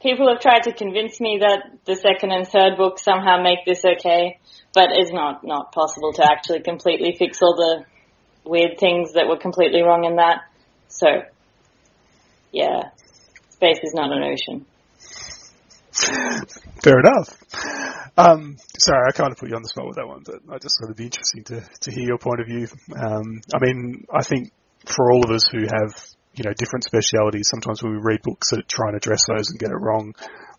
people 0.00 0.26
have 0.30 0.40
tried 0.40 0.62
to 0.62 0.72
convince 0.72 1.20
me 1.20 1.40
that 1.42 1.84
the 1.84 1.96
second 1.96 2.32
and 2.32 2.48
third 2.48 2.78
book 2.78 2.98
somehow 2.98 3.42
make 3.42 3.66
this 3.66 3.84
okay, 3.84 4.38
but 4.72 4.92
it's 4.92 5.12
not, 5.12 5.44
not 5.44 5.72
possible 5.72 6.14
to 6.14 6.24
actually 6.24 6.60
completely 6.60 7.14
fix 7.18 7.42
all 7.42 7.56
the 7.56 7.84
weird 8.48 8.78
things 8.78 9.12
that 9.12 9.28
were 9.28 9.36
completely 9.36 9.82
wrong 9.82 10.04
in 10.04 10.16
that. 10.16 10.44
So, 10.88 11.08
yeah, 12.52 12.84
space 13.50 13.80
is 13.82 13.92
not 13.92 14.12
an 14.12 14.22
ocean. 14.22 14.64
Fair 16.82 17.00
enough. 17.00 17.28
Um, 18.16 18.56
sorry, 18.78 19.04
I 19.08 19.12
kind 19.12 19.32
of 19.32 19.38
put 19.38 19.48
you 19.48 19.56
on 19.56 19.62
the 19.62 19.68
spot 19.68 19.86
with 19.86 19.96
that 19.96 20.06
one, 20.06 20.22
but 20.24 20.36
I 20.52 20.58
just 20.58 20.76
thought 20.78 20.86
it'd 20.86 20.96
be 20.96 21.04
interesting 21.04 21.44
to, 21.44 21.60
to 21.82 21.90
hear 21.90 22.04
your 22.04 22.18
point 22.18 22.40
of 22.40 22.46
view. 22.46 22.68
Um, 22.96 23.42
I 23.54 23.58
mean, 23.60 24.06
I 24.12 24.22
think 24.22 24.52
for 24.86 25.12
all 25.12 25.24
of 25.24 25.30
us 25.30 25.48
who 25.50 25.62
have 25.62 25.92
you 26.36 26.44
know, 26.44 26.52
different 26.52 26.84
specialities. 26.84 27.48
Sometimes 27.50 27.82
when 27.82 27.92
we 27.92 27.98
read 27.98 28.22
books 28.22 28.50
that 28.50 28.68
try 28.68 28.88
and 28.88 28.96
address 28.96 29.20
those 29.26 29.50
and 29.50 29.58
get 29.58 29.70
it 29.70 29.80
wrong, 29.80 30.14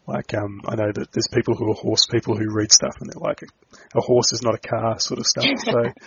like 0.08 0.34
um, 0.34 0.62
I 0.66 0.76
know 0.76 0.92
that 0.92 1.12
there's 1.12 1.28
people 1.32 1.56
who 1.56 1.70
are 1.70 1.76
horse 1.76 2.08
people 2.12 2.36
who 2.36 2.54
read 2.54 2.72
stuff 2.72 2.96
and 3.00 3.10
they're 3.10 3.22
like, 3.22 3.44
a, 3.44 4.00
a 4.00 4.02
horse 4.02 4.34
is 4.34 4.42
not 4.42 4.56
a 4.56 4.58
car, 4.58 5.00
sort 5.00 5.20
of 5.20 5.28
stuff. 5.28 5.46
So 5.60 5.72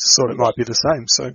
just 0.00 0.16
thought 0.16 0.30
it 0.30 0.38
might 0.38 0.56
be 0.56 0.64
the 0.64 0.72
same. 0.72 1.06
So 1.06 1.32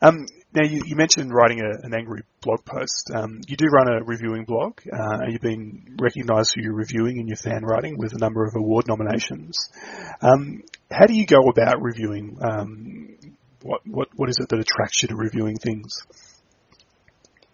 um, 0.00 0.26
now 0.54 0.64
you, 0.64 0.82
you, 0.86 0.96
mentioned 0.96 1.32
writing 1.32 1.60
a, 1.60 1.86
an 1.86 1.94
angry 1.94 2.22
blog 2.40 2.64
post. 2.64 3.10
Um, 3.14 3.40
you 3.46 3.56
do 3.56 3.66
run 3.66 3.88
a 3.88 4.02
reviewing 4.04 4.44
blog, 4.44 4.80
uh, 4.92 5.26
you've 5.28 5.42
been 5.42 5.96
recognised 6.00 6.52
for 6.52 6.60
your 6.60 6.74
reviewing 6.74 7.18
and 7.18 7.28
your 7.28 7.36
fan 7.36 7.64
writing 7.64 7.98
with 7.98 8.14
a 8.14 8.18
number 8.18 8.44
of 8.44 8.54
award 8.56 8.86
nominations. 8.88 9.68
Um, 10.22 10.62
how 10.90 11.06
do 11.06 11.14
you 11.14 11.26
go 11.26 11.48
about 11.48 11.82
reviewing? 11.82 12.38
Um, 12.40 13.16
what 13.62 13.80
what 13.86 14.08
what 14.14 14.28
is 14.28 14.38
it 14.40 14.48
that 14.48 14.58
attracts 14.58 15.02
you 15.02 15.08
to 15.08 15.16
reviewing 15.16 15.56
things? 15.56 15.92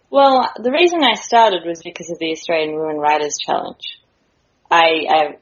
Well, 0.09 0.49
the 0.55 0.71
reason 0.71 1.03
I 1.03 1.15
started 1.15 1.63
was 1.65 1.81
because 1.83 2.09
of 2.09 2.19
the 2.19 2.31
Australian 2.31 2.77
Women 2.79 2.97
Writers 2.97 3.37
Challenge. 3.37 3.83
I, 4.71 5.03
I, 5.09 5.37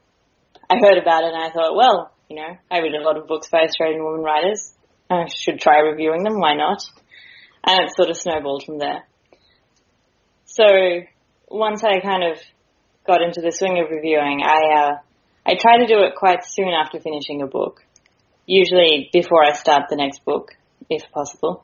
I 0.68 0.80
heard 0.80 0.98
about 0.98 1.24
it 1.24 1.34
and 1.34 1.44
I 1.44 1.52
thought, 1.52 1.76
well, 1.76 2.12
you 2.30 2.38
know, 2.38 2.58
I 2.72 2.80
read 2.80 2.96
a 2.96 3.04
lot 3.04 3.18
of 3.18 3.28
books 3.28 3.50
by 3.50 3.66
Australian 3.66 4.04
women 4.04 4.22
writers. 4.22 4.74
I 5.10 5.28
should 5.28 5.60
try 5.60 5.80
reviewing 5.80 6.24
them. 6.24 6.40
Why 6.40 6.56
not? 6.56 6.82
And 7.66 7.80
it 7.82 7.96
sort 7.96 8.10
of 8.10 8.18
snowballed 8.18 8.64
from 8.66 8.80
there. 8.80 9.08
So 10.46 10.66
once 11.50 11.84
I 11.84 12.00
kind 12.00 12.24
of 12.24 12.38
got 13.08 13.22
into 13.22 13.42
the 13.42 13.52
swing 13.52 13.80
of 13.80 13.90
reviewing, 13.90 14.42
I 14.44 14.80
uh, 14.80 14.98
I 15.46 15.56
try 15.60 15.78
to 15.78 15.88
do 15.88 16.04
it 16.04 16.16
quite 16.16 16.46
soon 16.46 16.70
after 16.70 17.00
finishing 17.00 17.42
a 17.42 17.48
book. 17.48 17.84
Usually 18.46 19.10
before 19.14 19.44
I 19.44 19.54
start 19.54 19.84
the 19.90 19.96
next 19.96 20.26
book, 20.26 20.52
if 20.90 21.10
possible 21.12 21.64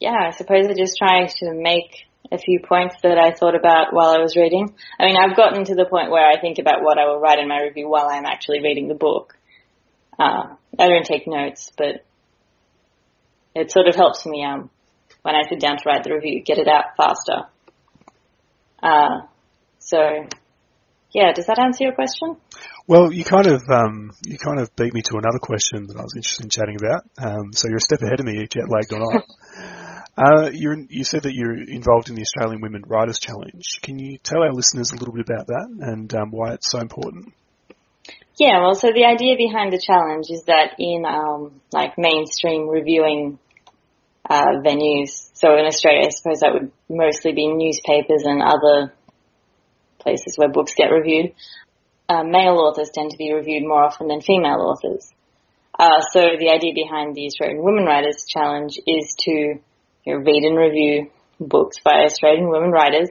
yeah, 0.00 0.16
I 0.28 0.30
suppose 0.30 0.66
I 0.66 0.74
just 0.74 0.96
try 0.96 1.26
to 1.26 1.52
make 1.54 2.06
a 2.32 2.38
few 2.38 2.60
points 2.60 2.96
that 3.02 3.18
I 3.18 3.32
thought 3.32 3.54
about 3.54 3.92
while 3.92 4.10
I 4.10 4.18
was 4.18 4.34
reading. 4.34 4.74
I 4.98 5.04
mean, 5.04 5.16
I've 5.16 5.36
gotten 5.36 5.64
to 5.64 5.74
the 5.74 5.84
point 5.84 6.10
where 6.10 6.26
I 6.26 6.40
think 6.40 6.58
about 6.58 6.82
what 6.82 6.98
I 6.98 7.06
will 7.06 7.20
write 7.20 7.38
in 7.38 7.48
my 7.48 7.60
review 7.60 7.88
while 7.88 8.08
I'm 8.08 8.24
actually 8.24 8.62
reading 8.62 8.88
the 8.88 8.94
book. 8.94 9.36
Uh, 10.18 10.54
I 10.78 10.88
don't 10.88 11.04
take 11.04 11.26
notes, 11.26 11.70
but 11.76 12.04
it 13.54 13.70
sort 13.70 13.88
of 13.88 13.94
helps 13.94 14.24
me 14.24 14.44
um, 14.44 14.70
when 15.22 15.34
I 15.34 15.42
sit 15.48 15.60
down 15.60 15.76
to 15.76 15.82
write 15.86 16.04
the 16.04 16.14
review, 16.14 16.42
get 16.42 16.58
it 16.58 16.68
out 16.68 16.96
faster. 16.96 17.48
Uh, 18.82 19.26
so, 19.78 19.98
yeah, 21.12 21.32
does 21.32 21.46
that 21.46 21.58
answer 21.58 21.84
your 21.84 21.94
question? 21.94 22.36
Well, 22.86 23.12
you 23.12 23.24
kind 23.24 23.46
of 23.46 23.62
um, 23.68 24.10
you 24.26 24.38
kind 24.38 24.60
of 24.60 24.74
beat 24.76 24.94
me 24.94 25.02
to 25.02 25.16
another 25.16 25.38
question 25.40 25.86
that 25.86 25.96
I 25.96 26.02
was 26.02 26.14
interested 26.16 26.44
in 26.44 26.50
chatting 26.50 26.76
about. 26.76 27.02
Um, 27.18 27.52
so 27.52 27.68
you're 27.68 27.78
a 27.78 27.80
step 27.80 28.02
ahead 28.02 28.20
of 28.20 28.26
me, 28.26 28.46
jet 28.46 28.68
lagged 28.68 28.92
or 28.92 29.00
not. 29.00 29.24
Uh, 30.16 30.50
you 30.52 31.04
said 31.04 31.22
that 31.22 31.32
you're 31.32 31.56
involved 31.62 32.10
in 32.10 32.14
the 32.14 32.20
Australian 32.20 32.60
Women 32.60 32.82
Writers 32.86 33.18
Challenge. 33.18 33.80
Can 33.80 33.98
you 33.98 34.18
tell 34.18 34.42
our 34.42 34.52
listeners 34.52 34.90
a 34.90 34.96
little 34.96 35.14
bit 35.14 35.24
about 35.26 35.46
that 35.46 35.68
and 35.80 36.12
um, 36.14 36.30
why 36.30 36.52
it's 36.52 36.70
so 36.70 36.78
important? 36.78 37.32
Yeah, 38.38 38.60
well, 38.60 38.74
so 38.74 38.88
the 38.92 39.04
idea 39.04 39.36
behind 39.36 39.72
the 39.72 39.80
challenge 39.80 40.26
is 40.28 40.44
that 40.46 40.74
in 40.78 41.04
um, 41.06 41.60
like 41.72 41.96
mainstream 41.96 42.68
reviewing 42.68 43.38
uh, 44.30 44.62
venues, 44.64 45.28
so 45.34 45.56
in 45.58 45.66
Australia, 45.66 46.06
I 46.06 46.10
suppose 46.10 46.40
that 46.40 46.54
would 46.54 46.70
mostly 46.88 47.32
be 47.32 47.48
newspapers 47.48 48.22
and 48.24 48.40
other 48.40 48.94
places 49.98 50.36
where 50.36 50.48
books 50.48 50.72
get 50.74 50.92
reviewed. 50.92 51.34
Uh, 52.08 52.22
male 52.22 52.58
authors 52.58 52.90
tend 52.94 53.10
to 53.10 53.16
be 53.16 53.32
reviewed 53.32 53.66
more 53.66 53.82
often 53.82 54.06
than 54.06 54.20
female 54.20 54.60
authors. 54.60 55.10
Uh, 55.78 56.00
so 56.12 56.20
the 56.38 56.50
idea 56.50 56.72
behind 56.74 57.14
the 57.14 57.26
Australian 57.26 57.62
Women 57.62 57.84
Writers 57.84 58.24
Challenge 58.28 58.78
is 58.86 59.14
to 59.20 59.30
you 59.30 59.60
know, 60.06 60.16
read 60.18 60.44
and 60.44 60.56
review 60.56 61.10
books 61.40 61.78
by 61.82 62.04
Australian 62.04 62.48
women 62.48 62.70
writers, 62.70 63.08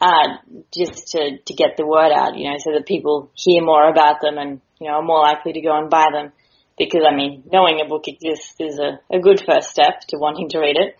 uh, 0.00 0.38
just 0.72 1.08
to, 1.08 1.38
to 1.44 1.54
get 1.54 1.76
the 1.76 1.86
word 1.86 2.12
out, 2.12 2.38
you 2.38 2.50
know, 2.50 2.56
so 2.58 2.72
that 2.72 2.86
people 2.86 3.30
hear 3.34 3.62
more 3.62 3.88
about 3.90 4.20
them 4.20 4.38
and, 4.38 4.60
you 4.80 4.86
know, 4.86 4.94
are 4.94 5.02
more 5.02 5.20
likely 5.20 5.52
to 5.52 5.60
go 5.60 5.76
and 5.76 5.90
buy 5.90 6.06
them. 6.12 6.32
Because, 6.76 7.02
I 7.08 7.14
mean, 7.14 7.44
knowing 7.52 7.80
a 7.80 7.88
book 7.88 8.08
exists 8.08 8.56
is 8.58 8.78
a, 8.78 8.98
a 9.14 9.20
good 9.20 9.42
first 9.46 9.70
step 9.70 10.00
to 10.08 10.18
wanting 10.18 10.48
to 10.50 10.58
read 10.58 10.76
it. 10.76 10.96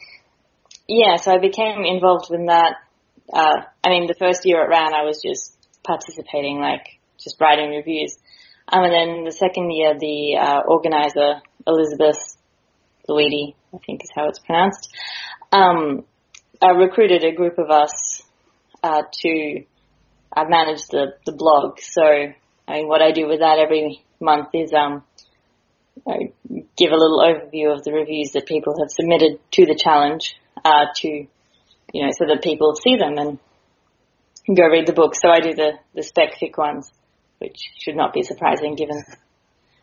Yeah, 0.87 1.17
so 1.17 1.33
I 1.33 1.39
became 1.39 1.85
involved 1.85 2.31
in 2.31 2.47
that. 2.47 2.77
Uh, 3.33 3.63
I 3.83 3.89
mean, 3.89 4.07
the 4.07 4.15
first 4.15 4.45
year 4.45 4.63
it 4.63 4.69
ran, 4.69 4.95
I 4.95 5.03
was 5.03 5.21
just 5.23 5.57
participating 5.83 6.61
like 6.61 7.01
just 7.19 7.41
writing 7.41 7.71
reviews. 7.71 8.17
Um, 8.69 8.85
and 8.85 8.93
then 8.93 9.25
the 9.25 9.33
second 9.33 9.71
year, 9.71 9.95
the 9.99 10.37
uh, 10.41 10.61
organizer 10.67 11.41
Elizabeth 11.67 12.37
Lhuede, 13.09 13.55
I 13.75 13.79
think 13.85 14.03
is 14.03 14.11
how 14.15 14.29
it's 14.29 14.39
pronounced, 14.39 14.89
um, 15.53 16.05
uh, 16.63 16.75
recruited 16.75 17.25
a 17.25 17.33
group 17.33 17.59
of 17.59 17.71
us 17.71 18.23
uh, 18.83 19.03
to 19.23 19.65
uh, 20.37 20.45
manage 20.49 20.87
the 20.89 21.15
the 21.27 21.33
blog. 21.33 21.79
So 21.81 22.03
I 22.03 22.73
mean, 22.73 22.89
what 22.89 23.03
I 23.03 23.13
do 23.13 23.27
with 23.27 23.41
that 23.41 23.59
every 23.59 24.03
month 24.21 24.49
is 24.55 24.73
um, 24.73 25.03
Give 26.07 26.93
a 26.93 26.97
little 26.97 27.21
overview 27.21 27.75
of 27.75 27.83
the 27.83 27.93
reviews 27.93 28.33
that 28.33 28.47
people 28.47 28.75
have 28.79 28.91
submitted 28.91 29.41
to 29.53 29.67
the 29.67 29.75
challenge 29.75 30.37
uh, 30.65 30.87
to, 30.97 31.09
you 31.09 32.05
know, 32.05 32.11
so 32.13 32.27
that 32.27 32.43
people 32.43 32.75
see 32.77 32.97
them 32.97 33.17
and 33.17 33.39
go 34.57 34.67
read 34.67 34.87
the 34.87 34.93
book. 34.93 35.15
So 35.15 35.31
I 35.31 35.41
do 35.41 35.55
the, 35.55 35.73
the 35.95 36.03
spec 36.03 36.39
fic 36.41 36.59
ones, 36.59 36.93
which 37.39 37.57
should 37.79 37.97
not 37.97 38.13
be 38.13 38.23
surprising 38.23 38.75
given 38.75 39.03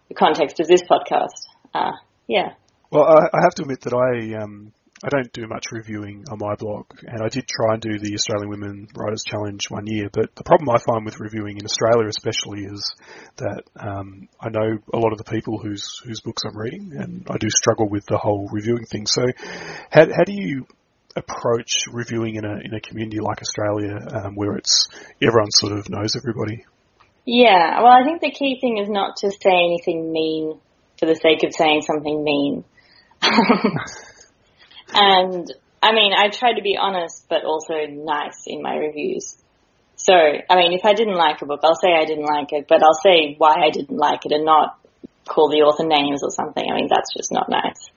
the 0.10 0.16
context 0.16 0.60
of 0.60 0.68
this 0.68 0.84
podcast. 0.84 1.48
Uh, 1.74 1.94
yeah. 2.28 2.54
Well, 2.92 3.06
I, 3.06 3.38
I 3.38 3.42
have 3.44 3.56
to 3.56 3.63
admit 3.63 3.82
that 3.82 3.94
I 3.94 4.44
um, 4.44 4.74
I 5.03 5.10
don't 5.10 5.34
do 5.34 5.48
much 5.48 5.65
reviewing 5.72 6.25
on 6.29 6.38
my 6.38 6.53
blog, 6.55 6.86
and 7.01 7.24
I 7.24 7.29
did 7.29 7.48
try 7.48 7.74
and 7.74 7.81
do 7.81 7.98
the 7.98 8.13
Australian 8.13 8.50
Women 8.50 8.88
Writers 8.96 9.24
Challenge 9.25 9.65
one 9.70 9.88
year. 9.88 10.10
But 10.13 10.36
the 10.36 10.43
problem 10.43 10.70
I 10.70 10.77
find 10.77 11.05
with 11.05 11.20
reviewing 11.20 11.58
in 11.58 11.65
Australia, 11.65 12.08
especially, 12.08 12.65
is 12.65 12.93
that 13.38 13.63
um, 13.79 14.29
I 14.39 14.50
know 14.50 14.77
a 14.93 15.00
lot 15.00 15.12
of 15.12 15.17
the 15.17 15.24
people 15.24 15.58
whose 15.58 16.00
whose 16.05 16.22
books 16.22 16.43
I'm 16.46 16.55
reading, 16.55 16.91
and 16.96 17.25
I 17.29 17.38
do 17.39 17.50
struggle 17.50 17.89
with 17.89 18.05
the 18.05 18.17
whole 18.17 18.48
reviewing 18.51 18.86
thing. 18.86 19.08
So, 19.08 19.24
how 19.89 20.05
how 20.05 20.24
do 20.24 20.34
you 20.34 20.67
approach 21.15 21.86
reviewing 21.91 22.36
in 22.36 22.46
a 22.46 22.60
in 22.63 22.74
a 22.75 22.79
community 22.79 23.20
like 23.22 23.41
Australia, 23.41 23.98
um, 24.13 24.36
where 24.36 24.55
it's 24.55 24.88
everyone 25.20 25.50
sort 25.51 25.74
of 25.74 25.89
knows 25.89 26.15
everybody? 26.15 26.65
Yeah, 27.25 27.81
well, 27.81 27.91
I 27.91 28.03
think 28.03 28.22
the 28.22 28.31
key 28.31 28.60
thing 28.62 28.77
is 28.77 28.89
not 28.89 29.17
to 29.17 29.31
say 29.31 29.50
anything 29.50 30.12
mean 30.12 30.60
for 31.00 31.08
the 31.08 31.15
sake 31.15 31.43
of 31.43 31.53
saying 31.53 31.81
something 31.81 32.24
mean. 32.24 32.63
And 34.93 35.51
I 35.81 35.93
mean, 35.93 36.13
I 36.13 36.29
try 36.29 36.53
to 36.53 36.62
be 36.62 36.77
honest, 36.79 37.25
but 37.29 37.43
also 37.43 37.74
nice 37.89 38.43
in 38.45 38.62
my 38.62 38.75
reviews. 38.75 39.38
So, 39.95 40.13
I 40.13 40.55
mean, 40.55 40.74
if 40.74 40.83
I 40.83 40.93
didn't 40.93 41.15
like 41.15 41.41
a 41.41 41.45
book, 41.45 41.62
I'll 41.63 41.75
say 41.75 41.93
I 41.93 42.05
didn't 42.05 42.25
like 42.25 42.53
it, 42.53 42.65
but 42.67 42.81
I'll 42.83 43.00
say 43.03 43.36
why 43.38 43.55
I 43.63 43.69
didn't 43.69 43.98
like 43.98 44.25
it 44.25 44.31
and 44.31 44.45
not 44.45 44.79
call 45.27 45.50
the 45.50 45.62
author 45.62 45.86
names 45.86 46.24
or 46.24 46.31
something. 46.31 46.63
I 46.63 46.75
mean, 46.75 46.88
that's 46.89 47.13
just 47.15 47.31
not 47.31 47.50
nice. 47.50 47.91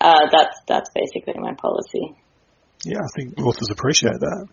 Uh, 0.00 0.26
that's, 0.30 0.60
that's 0.66 0.90
basically 0.94 1.34
my 1.36 1.54
policy. 1.54 2.16
Yeah, 2.84 3.00
I 3.00 3.08
think 3.14 3.38
authors 3.38 3.70
appreciate 3.70 4.20
that. 4.20 4.48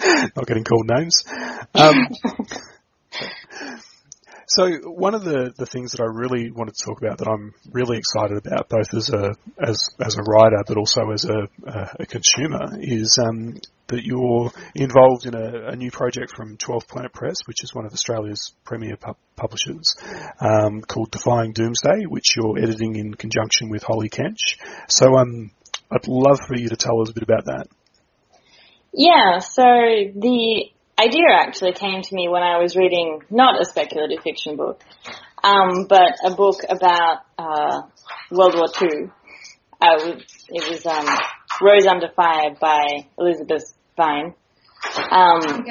not 0.36 0.46
getting 0.46 0.64
called 0.64 0.88
names. 0.88 1.24
Um, 1.74 2.08
So 4.56 4.68
one 4.90 5.14
of 5.14 5.22
the, 5.22 5.54
the 5.56 5.64
things 5.64 5.92
that 5.92 6.00
I 6.00 6.06
really 6.06 6.50
wanted 6.50 6.74
to 6.74 6.84
talk 6.84 7.00
about 7.00 7.18
that 7.18 7.28
I'm 7.28 7.54
really 7.70 7.98
excited 7.98 8.36
about, 8.36 8.68
both 8.68 8.92
as 8.96 9.08
a 9.10 9.36
as 9.62 9.90
as 10.04 10.18
a 10.18 10.22
writer 10.22 10.64
but 10.66 10.76
also 10.76 11.12
as 11.12 11.24
a, 11.24 11.46
a, 12.00 12.06
consumer, 12.06 12.76
is 12.80 13.16
um, 13.24 13.60
that 13.86 14.02
you're 14.02 14.50
involved 14.74 15.26
in 15.26 15.36
a, 15.36 15.68
a, 15.68 15.76
new 15.76 15.92
project 15.92 16.34
from 16.34 16.56
12th 16.56 16.88
Planet 16.88 17.12
Press, 17.12 17.36
which 17.46 17.62
is 17.62 17.72
one 17.72 17.86
of 17.86 17.92
Australia's 17.92 18.52
premier 18.64 18.96
pu- 18.96 19.14
publishers, 19.36 19.94
um, 20.40 20.80
called 20.80 21.12
Defying 21.12 21.52
Doomsday, 21.52 22.06
which 22.08 22.34
you're 22.36 22.58
editing 22.58 22.96
in 22.96 23.14
conjunction 23.14 23.68
with 23.68 23.84
Holly 23.84 24.08
Kench. 24.08 24.58
So 24.88 25.14
um, 25.16 25.52
I'd 25.92 26.08
love 26.08 26.40
for 26.48 26.56
you 26.56 26.70
to 26.70 26.76
tell 26.76 27.00
us 27.02 27.10
a 27.10 27.14
bit 27.14 27.22
about 27.22 27.44
that. 27.44 27.68
Yeah, 28.92 29.38
so 29.38 29.62
the 29.62 30.72
idea 31.00 31.32
actually 31.32 31.72
came 31.72 32.02
to 32.02 32.14
me 32.14 32.28
when 32.28 32.42
I 32.42 32.58
was 32.58 32.76
reading 32.76 33.22
not 33.30 33.60
a 33.60 33.64
speculative 33.64 34.22
fiction 34.22 34.56
book, 34.56 34.82
um, 35.42 35.86
but 35.88 36.14
a 36.24 36.34
book 36.34 36.60
about 36.68 37.20
uh, 37.38 37.82
World 38.30 38.54
War 38.54 38.68
II. 38.80 39.10
Uh, 39.80 40.18
it 40.48 40.68
was 40.68 40.84
um, 40.86 41.06
Rose 41.62 41.86
Under 41.86 42.08
Fire 42.14 42.54
by 42.60 43.06
Elizabeth 43.18 43.74
Vine, 43.96 44.34
um, 45.10 45.64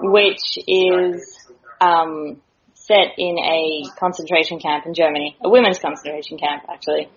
which 0.00 0.58
is 0.66 1.38
um, 1.80 2.40
set 2.74 3.14
in 3.16 3.38
a 3.38 3.84
concentration 3.98 4.58
camp 4.58 4.86
in 4.86 4.94
Germany, 4.94 5.36
a 5.42 5.48
women's 5.48 5.78
concentration 5.78 6.36
camp 6.36 6.64
actually, 6.68 7.08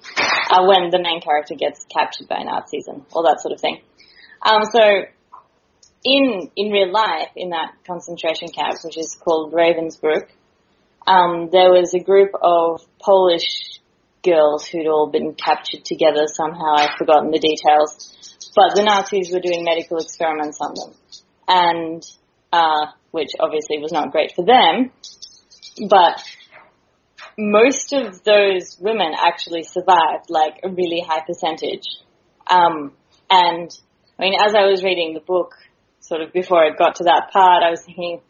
uh, 0.51 0.63
when 0.65 0.91
the 0.91 1.01
main 1.01 1.21
character 1.21 1.55
gets 1.55 1.86
captured 1.86 2.27
by 2.27 2.43
Nazis 2.43 2.88
and 2.88 3.03
all 3.13 3.23
that 3.23 3.41
sort 3.41 3.53
of 3.53 3.60
thing. 3.60 3.81
Um, 4.43 4.62
so 4.71 4.79
in 6.03 6.51
in 6.55 6.71
real 6.71 6.91
life 6.91 7.29
in 7.36 7.49
that 7.49 7.73
concentration 7.86 8.49
camp, 8.49 8.77
which 8.83 8.97
is 8.97 9.15
called 9.15 9.53
Ravensbrück, 9.53 10.27
um, 11.05 11.49
there 11.51 11.71
was 11.71 11.93
a 11.93 11.99
group 11.99 12.31
of 12.41 12.81
Polish 12.99 13.79
girls 14.23 14.65
who'd 14.65 14.88
all 14.88 15.10
been 15.10 15.33
captured 15.33 15.86
together 15.86 16.25
somehow. 16.27 16.75
I've 16.75 16.97
forgotten 16.97 17.31
the 17.31 17.39
details, 17.39 18.49
but 18.55 18.75
the 18.75 18.83
Nazis 18.83 19.31
were 19.31 19.39
doing 19.39 19.63
medical 19.63 19.97
experiments 19.97 20.60
on 20.62 20.73
them, 20.75 20.95
and 21.47 22.03
uh, 22.51 22.91
which 23.12 23.29
obviously 23.39 23.79
was 23.79 23.91
not 23.91 24.12
great 24.12 24.33
for 24.36 24.45
them. 24.45 24.91
But 25.89 26.21
most 27.38 27.93
of 27.93 28.23
those 28.23 28.77
women 28.79 29.13
actually 29.17 29.63
survived, 29.63 30.29
like 30.29 30.60
a 30.63 30.69
really 30.69 31.03
high 31.07 31.23
percentage. 31.25 31.86
Um, 32.49 32.93
and 33.29 33.69
I 34.17 34.21
mean, 34.21 34.33
as 34.43 34.55
I 34.55 34.65
was 34.65 34.83
reading 34.83 35.13
the 35.13 35.19
book, 35.19 35.53
sort 36.07 36.21
of 36.21 36.31
before 36.31 36.63
I 36.63 36.75
got 36.75 36.95
to 36.95 37.03
that 37.03 37.29
part, 37.31 37.63
I 37.63 37.69
was 37.69 37.81
thinking, 37.83 38.21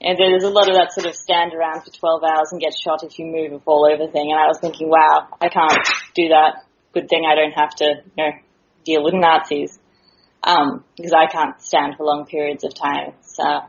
and 0.00 0.18
there's 0.18 0.42
a 0.42 0.50
lot 0.50 0.68
of 0.68 0.74
that 0.74 0.92
sort 0.92 1.06
of 1.06 1.14
stand 1.14 1.54
around 1.54 1.82
for 1.82 1.90
12 1.90 2.22
hours 2.24 2.48
and 2.50 2.60
get 2.60 2.74
shot 2.76 3.04
if 3.04 3.18
you 3.18 3.26
move 3.26 3.52
or 3.52 3.60
fall 3.60 3.88
over 3.90 4.10
thing. 4.10 4.30
And 4.32 4.38
I 4.38 4.46
was 4.46 4.58
thinking, 4.60 4.90
wow, 4.90 5.28
I 5.40 5.48
can't 5.48 5.86
do 6.14 6.28
that. 6.28 6.66
Good 6.92 7.08
thing 7.08 7.24
I 7.24 7.34
don't 7.34 7.52
have 7.52 7.70
to, 7.76 8.02
you 8.16 8.24
know, 8.24 8.32
deal 8.84 9.04
with 9.04 9.14
Nazis. 9.14 9.78
Um, 10.42 10.84
because 10.96 11.12
I 11.12 11.26
can't 11.26 11.60
stand 11.60 11.94
for 11.96 12.04
long 12.04 12.26
periods 12.26 12.64
of 12.64 12.74
time. 12.74 13.14
It's, 13.18 13.38
uh, 13.38 13.60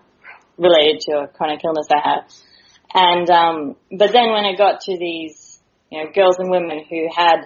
related 0.58 1.02
to 1.02 1.19
a 1.21 1.28
chronic 1.28 1.62
illness 1.63 1.88
I 1.91 2.10
have. 2.10 2.23
And, 2.93 3.30
um, 3.30 3.76
but 3.91 4.12
then 4.12 4.32
when 4.32 4.45
it 4.45 4.58
got 4.58 4.82
to 4.82 4.97
these, 4.97 5.60
you 5.91 6.04
know, 6.04 6.12
girls 6.12 6.38
and 6.39 6.50
women 6.50 6.84
who 6.89 7.08
had, 7.15 7.45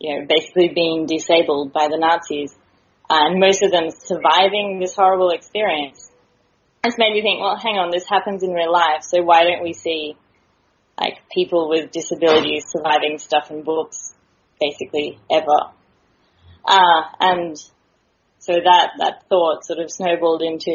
you 0.00 0.18
know, 0.18 0.26
basically 0.26 0.68
been 0.68 1.06
disabled 1.06 1.72
by 1.72 1.88
the 1.88 1.98
Nazis, 1.98 2.54
and 3.08 3.40
most 3.40 3.62
of 3.62 3.70
them 3.70 3.90
surviving 3.90 4.78
this 4.80 4.94
horrible 4.94 5.30
experience. 5.30 6.10
It's 6.82 6.98
made 6.98 7.12
me 7.12 7.22
think, 7.22 7.40
well, 7.40 7.56
hang 7.56 7.76
on, 7.76 7.90
this 7.90 8.06
happens 8.08 8.42
in 8.42 8.50
real 8.50 8.72
life, 8.72 9.02
so 9.02 9.22
why 9.22 9.44
don't 9.44 9.62
we 9.62 9.72
see 9.72 10.16
like 10.98 11.18
people 11.32 11.68
with 11.68 11.90
disabilities 11.90 12.64
surviving 12.68 13.18
stuff 13.18 13.50
in 13.50 13.62
books 13.62 14.14
basically 14.60 15.18
ever? 15.30 15.72
Uh, 16.64 17.02
and 17.20 17.56
so 18.38 18.52
that, 18.52 18.92
that 18.98 19.24
thought 19.28 19.64
sort 19.64 19.80
of 19.80 19.90
snowballed 19.90 20.42
into, 20.42 20.70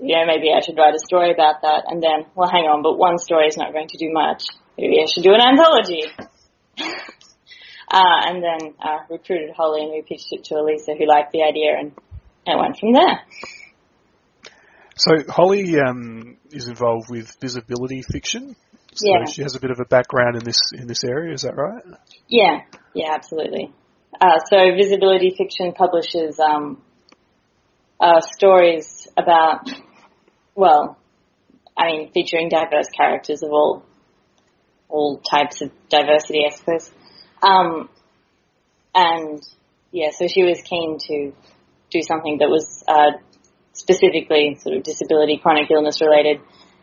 you 0.00 0.16
know, 0.16 0.26
maybe 0.26 0.52
I 0.52 0.60
should 0.60 0.76
write 0.76 0.94
a 0.94 0.98
story 0.98 1.32
about 1.32 1.62
that 1.62 1.84
and 1.88 2.02
then, 2.02 2.26
well, 2.34 2.48
hang 2.50 2.64
on, 2.64 2.82
but 2.82 2.98
one 2.98 3.18
story 3.18 3.46
is 3.46 3.56
not 3.56 3.72
going 3.72 3.88
to 3.88 3.98
do 3.98 4.12
much. 4.12 4.44
Maybe 4.78 5.00
I 5.02 5.06
should 5.06 5.24
do 5.24 5.34
an 5.34 5.40
anthology. 5.40 6.04
Uh, 7.90 8.20
and 8.28 8.42
then 8.42 8.74
uh, 8.80 8.98
recruited 9.10 9.50
Holly 9.56 9.82
and 9.82 9.90
we 9.90 10.02
pitched 10.02 10.28
it 10.30 10.44
to 10.44 10.54
Alisa 10.54 10.96
who 10.96 11.06
liked 11.06 11.32
the 11.32 11.42
idea 11.42 11.76
and 11.76 11.92
it 12.46 12.56
went 12.56 12.78
from 12.78 12.92
there. 12.92 13.20
So 14.96 15.12
Holly 15.28 15.74
um, 15.80 16.36
is 16.50 16.68
involved 16.68 17.10
with 17.10 17.36
visibility 17.40 18.02
fiction. 18.02 18.54
So 18.92 19.08
yeah. 19.08 19.24
she 19.24 19.42
has 19.42 19.56
a 19.56 19.60
bit 19.60 19.70
of 19.70 19.80
a 19.80 19.84
background 19.84 20.36
in 20.36 20.44
this 20.44 20.60
in 20.72 20.86
this 20.86 21.04
area, 21.04 21.32
is 21.32 21.42
that 21.42 21.56
right? 21.56 21.82
Yeah, 22.28 22.60
yeah, 22.94 23.12
absolutely. 23.14 23.72
Uh, 24.20 24.38
so 24.50 24.56
visibility 24.76 25.34
fiction 25.36 25.72
publishes 25.72 26.38
um, 26.38 26.82
uh, 27.98 28.20
stories 28.20 29.08
about, 29.16 29.70
well, 30.54 30.98
I 31.76 31.86
mean, 31.86 32.10
featuring 32.12 32.48
diverse 32.48 32.88
characters 32.88 33.42
of 33.42 33.50
all 33.50 33.84
all 34.88 35.18
types 35.18 35.62
of 35.62 35.70
diversity, 35.88 36.44
I 36.46 36.54
suppose. 36.54 36.90
Um, 37.42 37.88
and 38.94 39.42
yeah, 39.92 40.10
so 40.10 40.26
she 40.26 40.42
was 40.42 40.60
keen 40.62 40.98
to 41.08 41.32
do 41.90 42.02
something 42.02 42.38
that 42.38 42.48
was 42.48 42.84
uh, 42.86 43.12
specifically 43.72 44.56
sort 44.60 44.76
of 44.76 44.82
disability, 44.82 45.38
chronic 45.38 45.70
illness 45.70 46.00
related, 46.00 46.40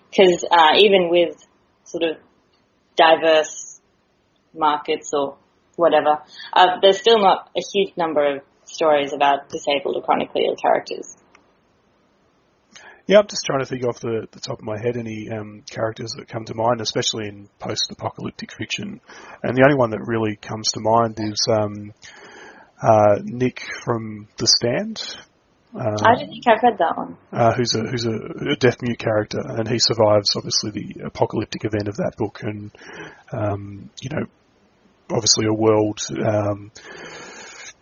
because 0.09 0.43
uh, 0.49 0.73
even 0.77 1.09
with 1.09 1.35
sort 1.83 2.03
of 2.03 2.17
diverse 2.95 3.79
markets 4.53 5.11
or 5.13 5.37
whatever, 5.75 6.19
uh, 6.53 6.79
there's 6.81 6.99
still 6.99 7.19
not 7.19 7.49
a 7.55 7.61
huge 7.73 7.95
number 7.97 8.35
of 8.35 8.41
stories 8.65 9.13
about 9.13 9.49
disabled 9.49 9.95
or 9.95 10.01
chronically 10.01 10.43
ill 10.45 10.55
characters. 10.55 11.15
Yeah, 13.07 13.19
I'm 13.19 13.27
just 13.27 13.45
trying 13.45 13.59
to 13.59 13.65
think 13.65 13.85
off 13.85 14.01
the, 14.01 14.27
the 14.31 14.39
top 14.41 14.59
of 14.59 14.65
my 14.65 14.77
head 14.77 14.97
any 14.97 15.29
um, 15.29 15.63
characters 15.69 16.11
that 16.17 16.27
come 16.27 16.43
to 16.43 16.53
mind, 16.53 16.81
especially 16.81 17.29
in 17.29 17.47
post-apocalyptic 17.57 18.51
fiction. 18.51 18.99
And 19.41 19.55
the 19.55 19.63
only 19.63 19.77
one 19.77 19.91
that 19.91 20.05
really 20.05 20.35
comes 20.35 20.71
to 20.73 20.81
mind 20.81 21.17
is 21.17 21.39
um, 21.49 21.93
uh, 22.81 23.19
Nick 23.23 23.61
from 23.85 24.27
The 24.35 24.47
Stand. 24.47 25.01
Uh, 25.73 25.95
I 26.03 26.15
don't 26.15 26.29
think 26.29 26.43
I've 26.47 26.61
read 26.61 26.77
that 26.79 26.97
one. 26.97 27.17
Uh, 27.31 27.53
who's 27.53 27.75
a 27.75 27.81
who's 27.81 28.05
a, 28.05 28.53
a 28.53 28.55
deaf 28.57 28.81
mute 28.81 28.99
character, 28.99 29.39
and 29.39 29.67
he 29.67 29.79
survives 29.79 30.35
obviously 30.35 30.71
the 30.71 31.05
apocalyptic 31.05 31.65
event 31.65 31.87
of 31.87 31.97
that 31.97 32.13
book, 32.17 32.39
and 32.41 32.71
um, 33.31 33.89
you 34.01 34.09
know, 34.09 34.25
obviously 35.11 35.45
a 35.45 35.53
world. 35.53 35.99
Um, 36.09 36.71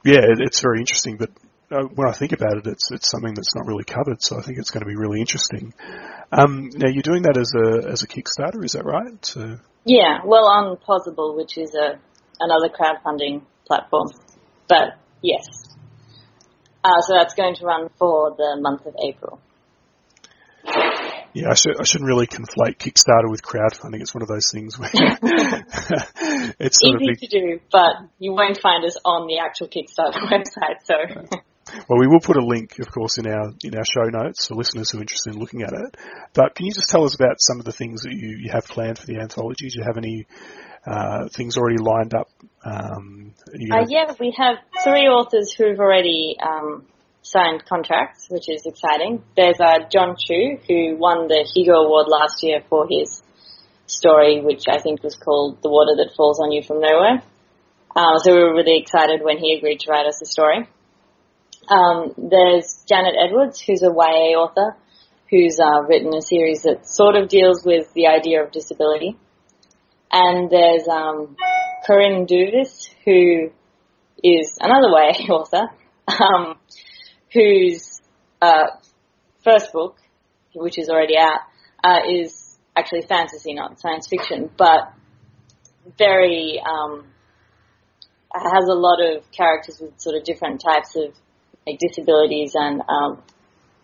yeah, 0.03 0.19
it, 0.19 0.39
it's 0.39 0.61
very 0.61 0.79
interesting, 0.79 1.17
but 1.17 1.29
uh, 1.71 1.83
when 1.83 2.07
I 2.07 2.13
think 2.13 2.31
about 2.31 2.57
it, 2.57 2.67
it's 2.67 2.91
it's 2.91 3.09
something 3.09 3.33
that's 3.33 3.55
not 3.55 3.65
really 3.65 3.83
covered, 3.83 4.21
so 4.21 4.37
I 4.37 4.41
think 4.41 4.59
it's 4.59 4.69
going 4.69 4.81
to 4.81 4.87
be 4.87 4.95
really 4.95 5.19
interesting. 5.19 5.73
Um, 6.31 6.69
now 6.73 6.89
you're 6.89 7.03
doing 7.03 7.23
that 7.23 7.37
as 7.37 7.53
a 7.55 7.89
as 7.89 8.03
a 8.03 8.07
Kickstarter, 8.07 8.63
is 8.63 8.73
that 8.73 8.85
right? 8.85 9.25
So, 9.25 9.57
yeah, 9.85 10.19
well, 10.25 10.45
on 10.45 10.77
Pozible, 10.77 11.35
which 11.35 11.57
is 11.57 11.73
a 11.75 11.99
another 12.39 12.69
crowdfunding 12.69 13.41
platform, 13.65 14.09
but 14.67 14.97
yes, 15.21 15.45
uh, 16.83 17.01
so 17.01 17.15
that's 17.17 17.33
going 17.33 17.55
to 17.55 17.65
run 17.65 17.89
for 17.97 18.35
the 18.37 18.57
month 18.59 18.85
of 18.85 18.95
April. 19.03 19.39
Yeah, 21.35 21.49
I, 21.49 21.53
should, 21.53 21.77
I 21.77 21.83
shouldn't 21.83 22.07
really 22.07 22.27
conflate 22.27 22.77
Kickstarter 22.77 23.29
with 23.29 23.41
crowdfunding. 23.41 23.99
It's 23.99 24.13
one 24.13 24.21
of 24.21 24.29
those 24.29 24.49
things 24.53 24.79
where 24.79 24.89
it's 24.93 26.79
easy 26.81 27.05
big... 27.07 27.19
to 27.19 27.27
do, 27.27 27.59
but 27.71 28.07
you 28.19 28.31
won't 28.31 28.57
find 28.61 28.85
us 28.85 28.95
on 29.03 29.27
the 29.27 29.39
actual 29.39 29.67
Kickstarter 29.67 30.21
website. 30.31 30.79
So, 30.85 30.95
well, 31.87 31.99
we 31.99 32.07
will 32.07 32.19
put 32.19 32.37
a 32.37 32.45
link, 32.45 32.79
of 32.79 32.91
course, 32.91 33.17
in 33.17 33.27
our 33.27 33.53
in 33.63 33.75
our 33.75 33.85
show 33.85 34.09
notes 34.09 34.47
for 34.47 34.55
listeners 34.55 34.91
who 34.91 34.99
are 34.99 35.01
interested 35.01 35.33
in 35.33 35.39
looking 35.39 35.63
at 35.63 35.73
it. 35.73 35.97
But 36.33 36.55
can 36.55 36.65
you 36.65 36.71
just 36.71 36.89
tell 36.89 37.03
us 37.03 37.15
about 37.15 37.37
some 37.39 37.59
of 37.59 37.65
the 37.65 37.71
things 37.71 38.01
that 38.03 38.11
you, 38.11 38.37
you 38.37 38.51
have 38.51 38.65
planned 38.65 38.99
for 38.99 39.05
the 39.05 39.19
anthology? 39.19 39.69
Do 39.69 39.79
you 39.79 39.83
have 39.85 39.97
any 39.97 40.27
uh, 40.85 41.27
things 41.29 41.57
already 41.57 41.81
lined 41.81 42.13
up? 42.13 42.29
Um, 42.63 43.33
uh, 43.71 43.85
yeah, 43.87 44.13
we 44.19 44.35
have 44.37 44.57
three 44.83 45.07
authors 45.07 45.53
who've 45.53 45.79
already 45.79 46.35
um, 46.41 46.85
signed 47.23 47.65
contracts, 47.65 48.27
which 48.29 48.47
is 48.47 48.65
exciting. 48.65 49.23
There's 49.35 49.59
uh, 49.59 49.79
John 49.91 50.15
Chu, 50.17 50.57
who 50.67 50.95
won 50.97 51.27
the 51.27 51.49
Hugo 51.53 51.73
Award 51.73 52.07
last 52.07 52.43
year 52.43 52.61
for 52.69 52.87
his 52.89 53.23
story, 53.87 54.41
which 54.41 54.63
I 54.69 54.79
think 54.79 55.03
was 55.03 55.15
called 55.15 55.61
The 55.61 55.69
Water 55.69 55.95
That 55.97 56.15
Falls 56.15 56.39
on 56.39 56.51
You 56.51 56.61
from 56.61 56.79
Nowhere. 56.79 57.23
Uh, 57.95 58.19
so 58.19 58.35
we 58.35 58.43
were 58.43 58.53
really 58.53 58.77
excited 58.77 59.21
when 59.23 59.37
he 59.37 59.55
agreed 59.57 59.79
to 59.81 59.91
write 59.91 60.05
us 60.05 60.21
a 60.21 60.25
story. 60.25 60.67
Um, 61.69 62.13
there's 62.17 62.83
Janet 62.87 63.15
Edwards, 63.19 63.59
who's 63.59 63.81
a 63.81 63.87
YA 63.87 64.37
author, 64.37 64.75
who's 65.29 65.59
uh, 65.59 65.81
written 65.83 66.13
a 66.13 66.21
series 66.21 66.61
that 66.63 66.87
sort 66.87 67.15
of 67.15 67.27
deals 67.29 67.63
with 67.65 67.91
the 67.93 68.07
idea 68.07 68.43
of 68.43 68.51
disability. 68.51 69.17
And 70.11 70.49
there's 70.49 70.87
um, 70.87 71.35
Corinne 71.85 72.27
Duyvis, 72.27 72.89
who 73.03 73.51
is 74.23 74.57
another 74.59 74.89
YA 74.89 75.25
author, 75.33 75.69
um, 76.07 76.55
whose 77.33 78.01
uh, 78.41 78.67
first 79.43 79.73
book, 79.73 79.97
which 80.53 80.77
is 80.77 80.89
already 80.89 81.17
out, 81.17 81.39
uh, 81.83 81.99
is 82.07 82.57
actually 82.75 83.01
fantasy, 83.01 83.53
not 83.53 83.79
science 83.79 84.07
fiction, 84.07 84.49
but 84.55 84.93
very 85.97 86.61
um, 86.67 87.05
has 88.33 88.65
a 88.67 88.73
lot 88.73 88.99
of 89.01 89.29
characters 89.31 89.79
with 89.79 89.99
sort 89.99 90.15
of 90.15 90.23
different 90.23 90.61
types 90.61 90.95
of 90.95 91.13
like, 91.65 91.79
disabilities 91.79 92.53
and 92.55 92.81
um, 92.87 93.23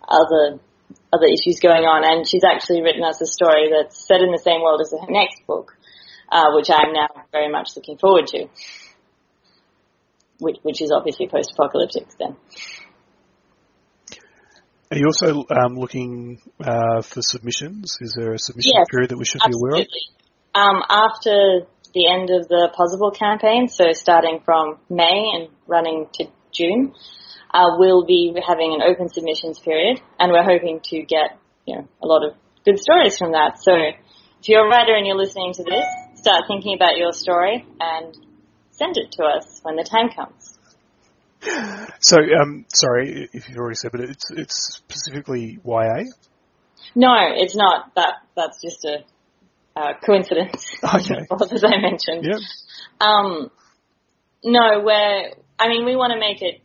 other 0.08 0.60
other 1.13 1.28
issues 1.28 1.60
going 1.60 1.84
on. 1.84 2.04
And 2.04 2.28
she's 2.28 2.44
actually 2.44 2.82
written 2.82 3.04
us 3.04 3.22
a 3.22 3.26
story 3.26 3.70
that's 3.72 4.08
set 4.08 4.22
in 4.22 4.32
the 4.32 4.41
same 4.41 4.62
world 4.62 4.82
as 4.82 4.91
her 4.91 5.12
next 5.12 5.46
book, 5.48 5.76
uh, 6.32 6.52
which 6.56 6.70
I'm 6.70 6.94
now 6.94 7.10
very 7.32 7.52
much 7.52 7.70
looking 7.76 7.98
forward 7.98 8.28
to, 8.28 8.48
which, 10.39 10.58
which 10.63 10.82
is 10.82 10.91
obviously 10.96 11.28
post-apocalyptic 11.28 12.08
then. 12.17 12.38
Are 14.91 14.98
you 14.98 15.06
also 15.06 15.46
um, 15.50 15.76
looking 15.76 16.41
uh, 16.60 17.02
for 17.02 17.22
submissions? 17.22 17.98
Is 18.02 18.13
there 18.17 18.34
a 18.34 18.39
submission 18.39 18.74
yes, 18.76 18.88
period 18.91 19.12
that 19.12 19.17
we 19.17 19.24
should 19.24 19.41
absolutely. 19.41 19.84
be 19.84 19.89
aware 20.54 20.74
of? 20.74 20.78
Um, 20.78 20.84
after 20.89 21.67
the 21.94 22.12
end 22.12 22.30
of 22.30 22.48
the 22.50 22.70
Pozible 22.76 23.15
campaign, 23.17 23.70
so 23.70 23.94
starting 23.94 24.41
from 24.44 24.80
May 24.89 25.32
and 25.34 25.48
running 25.65 26.08
to 26.15 26.26
June, 26.52 26.94
uh, 27.54 27.78
we'll 27.78 28.06
be 28.06 28.34
having 28.48 28.74
an 28.74 28.82
open 28.82 29.10
submissions 29.10 29.60
period, 29.60 30.02
and 30.20 30.32
we're 30.32 30.44
hoping 30.44 30.80
to 30.86 31.02
get 31.04 31.38
you 31.66 31.76
know 31.76 31.88
a 32.02 32.08
lot 32.08 32.26
of 32.26 32.36
good 32.66 32.80
stories 32.80 33.18
from 33.18 33.34
that. 33.34 33.62
So 33.62 33.74
if 33.74 34.50
you're 34.50 34.66
a 34.66 34.70
writer 34.70 34.96
and 34.96 35.06
you're 35.06 35.18
listening 35.18 35.54
to 35.54 35.64
this, 35.64 35.86
start 36.16 36.44
thinking 36.48 36.76
about 36.76 36.98
your 36.98 37.14
story 37.14 37.66
and 37.80 38.18
send 38.72 38.98
it 38.98 39.12
to 39.14 39.24
us 39.24 39.60
when 39.64 39.76
the 39.76 39.84
time 39.84 40.10
comes. 40.10 40.58
So, 42.00 42.18
um, 42.18 42.66
sorry 42.74 43.30
if 43.34 43.50
you've 43.50 43.58
already 43.58 43.76
said, 43.76 43.92
but 43.92 44.02
it's 44.02 44.30
it's 44.32 44.76
specifically 44.76 45.60
YA. 45.66 46.04
No, 46.96 47.14
it's 47.36 47.56
not. 47.56 47.94
That 47.96 48.16
that's 48.36 48.62
just 48.62 48.86
a 48.86 49.04
uh, 49.76 49.94
coincidence. 50.06 50.72
Okay. 50.84 51.26
as 51.52 51.64
I 51.64 51.78
mentioned. 51.82 52.26
Yep. 52.26 52.40
Um, 53.00 53.52
no, 54.44 54.82
we're. 54.84 55.34
I 55.60 55.68
mean, 55.68 55.86
we 55.86 55.96
want 55.96 56.14
to 56.14 56.20
make 56.20 56.42
it, 56.42 56.62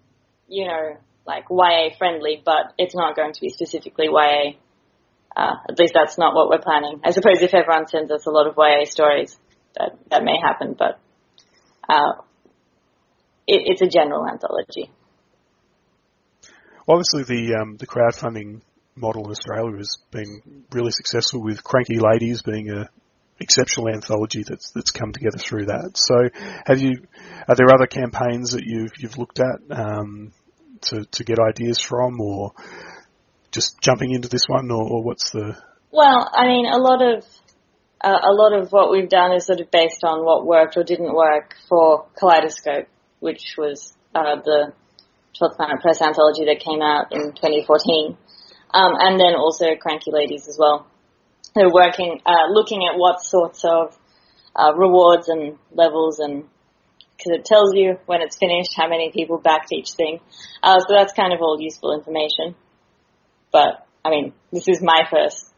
you 0.48 0.66
know, 0.66 0.96
like 1.26 1.44
YA 1.50 1.90
friendly, 1.98 2.40
but 2.44 2.72
it's 2.78 2.94
not 2.94 3.16
going 3.16 3.32
to 3.32 3.40
be 3.40 3.50
specifically 3.50 4.06
YA. 4.06 4.52
Uh, 5.36 5.56
at 5.68 5.78
least 5.78 5.92
that's 5.94 6.16
not 6.16 6.34
what 6.34 6.48
we're 6.48 6.62
planning. 6.62 7.00
I 7.04 7.10
suppose 7.10 7.42
if 7.42 7.52
everyone 7.52 7.88
sends 7.88 8.10
us 8.10 8.26
a 8.26 8.30
lot 8.30 8.46
of 8.46 8.54
YA 8.56 8.84
stories, 8.84 9.36
that 9.76 9.98
that 10.10 10.24
may 10.24 10.38
happen, 10.42 10.74
but 10.78 10.98
uh, 11.88 12.22
it, 13.46 13.62
it's 13.66 13.82
a 13.82 13.88
general 13.88 14.26
anthology. 14.26 14.90
Obviously, 16.88 17.24
the 17.24 17.56
um, 17.60 17.76
the 17.76 17.86
crowdfunding 17.86 18.62
model 18.94 19.24
in 19.26 19.30
Australia 19.32 19.76
has 19.76 19.98
been 20.10 20.64
really 20.72 20.90
successful, 20.90 21.42
with 21.42 21.62
Cranky 21.62 21.98
Ladies 21.98 22.42
being 22.42 22.70
a 22.70 22.88
exceptional 23.38 23.88
anthology 23.88 24.42
that's 24.42 24.70
that's 24.72 24.90
come 24.90 25.12
together 25.12 25.38
through 25.38 25.66
that. 25.66 25.92
So, 25.94 26.28
have 26.66 26.80
you? 26.80 27.06
Are 27.48 27.54
there 27.54 27.72
other 27.72 27.86
campaigns 27.86 28.52
that 28.52 28.64
you've 28.64 28.92
you've 28.98 29.18
looked 29.18 29.40
at 29.40 29.60
um, 29.70 30.32
to 30.82 31.04
to 31.04 31.24
get 31.24 31.38
ideas 31.38 31.80
from, 31.80 32.20
or 32.20 32.52
just 33.50 33.80
jumping 33.80 34.12
into 34.12 34.28
this 34.28 34.46
one, 34.46 34.70
or, 34.70 34.82
or 34.82 35.02
what's 35.02 35.30
the? 35.30 35.56
Well, 35.90 36.30
I 36.32 36.46
mean, 36.46 36.66
a 36.66 36.78
lot 36.78 37.02
of 37.02 37.24
uh, 38.02 38.18
a 38.22 38.32
lot 38.32 38.52
of 38.52 38.70
what 38.72 38.90
we've 38.90 39.08
done 39.08 39.32
is 39.32 39.46
sort 39.46 39.60
of 39.60 39.70
based 39.70 40.04
on 40.04 40.24
what 40.24 40.46
worked 40.46 40.76
or 40.76 40.84
didn't 40.84 41.14
work 41.14 41.54
for 41.68 42.06
Kaleidoscope 42.18 42.88
which 43.20 43.54
was 43.56 43.92
uh, 44.14 44.36
the 44.44 44.72
12th 45.40 45.56
Planet 45.56 45.80
Press 45.80 46.00
anthology 46.00 46.44
that 46.46 46.60
came 46.60 46.82
out 46.82 47.12
in 47.12 47.32
2014, 47.32 48.16
um, 48.72 48.92
and 48.98 49.20
then 49.20 49.34
also 49.34 49.74
Cranky 49.80 50.10
Ladies 50.12 50.48
as 50.48 50.56
well. 50.58 50.86
They're 51.56 51.72
working, 51.72 52.20
uh, 52.26 52.48
looking 52.50 52.82
at 52.84 52.98
what 52.98 53.22
sorts 53.22 53.64
of 53.64 53.96
uh, 54.54 54.74
rewards 54.74 55.28
and 55.28 55.58
levels 55.72 56.18
and 56.18 56.44
because 57.16 57.32
it 57.38 57.44
tells 57.46 57.74
you 57.74 57.98
when 58.04 58.20
it's 58.20 58.36
finished 58.36 58.74
how 58.76 58.88
many 58.88 59.10
people 59.10 59.38
backed 59.38 59.72
each 59.72 59.92
thing. 59.92 60.20
Uh, 60.62 60.78
so 60.80 60.86
that's 60.90 61.14
kind 61.14 61.32
of 61.32 61.40
all 61.40 61.56
useful 61.58 61.94
information. 61.94 62.54
But 63.50 63.86
I 64.04 64.10
mean, 64.10 64.34
this 64.52 64.68
is 64.68 64.82
my 64.82 65.04
first 65.10 65.50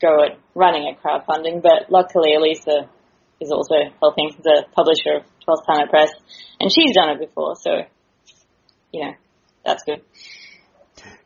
go 0.00 0.22
at 0.24 0.38
running 0.54 0.92
a 0.92 0.94
crowdfunding, 1.00 1.62
but 1.62 1.90
luckily 1.90 2.32
Alisa 2.36 2.88
is 3.40 3.50
also 3.50 3.74
helping 4.00 4.30
the 4.42 4.64
publisher 4.74 5.16
of 5.16 5.22
12th 5.46 5.64
Planet 5.64 5.90
Press, 5.90 6.10
and 6.60 6.70
she's 6.70 6.94
done 6.94 7.10
it 7.10 7.18
before, 7.18 7.56
so 7.56 7.70
you 8.92 9.04
know 9.04 9.12
that's 9.64 9.82
good. 9.84 10.02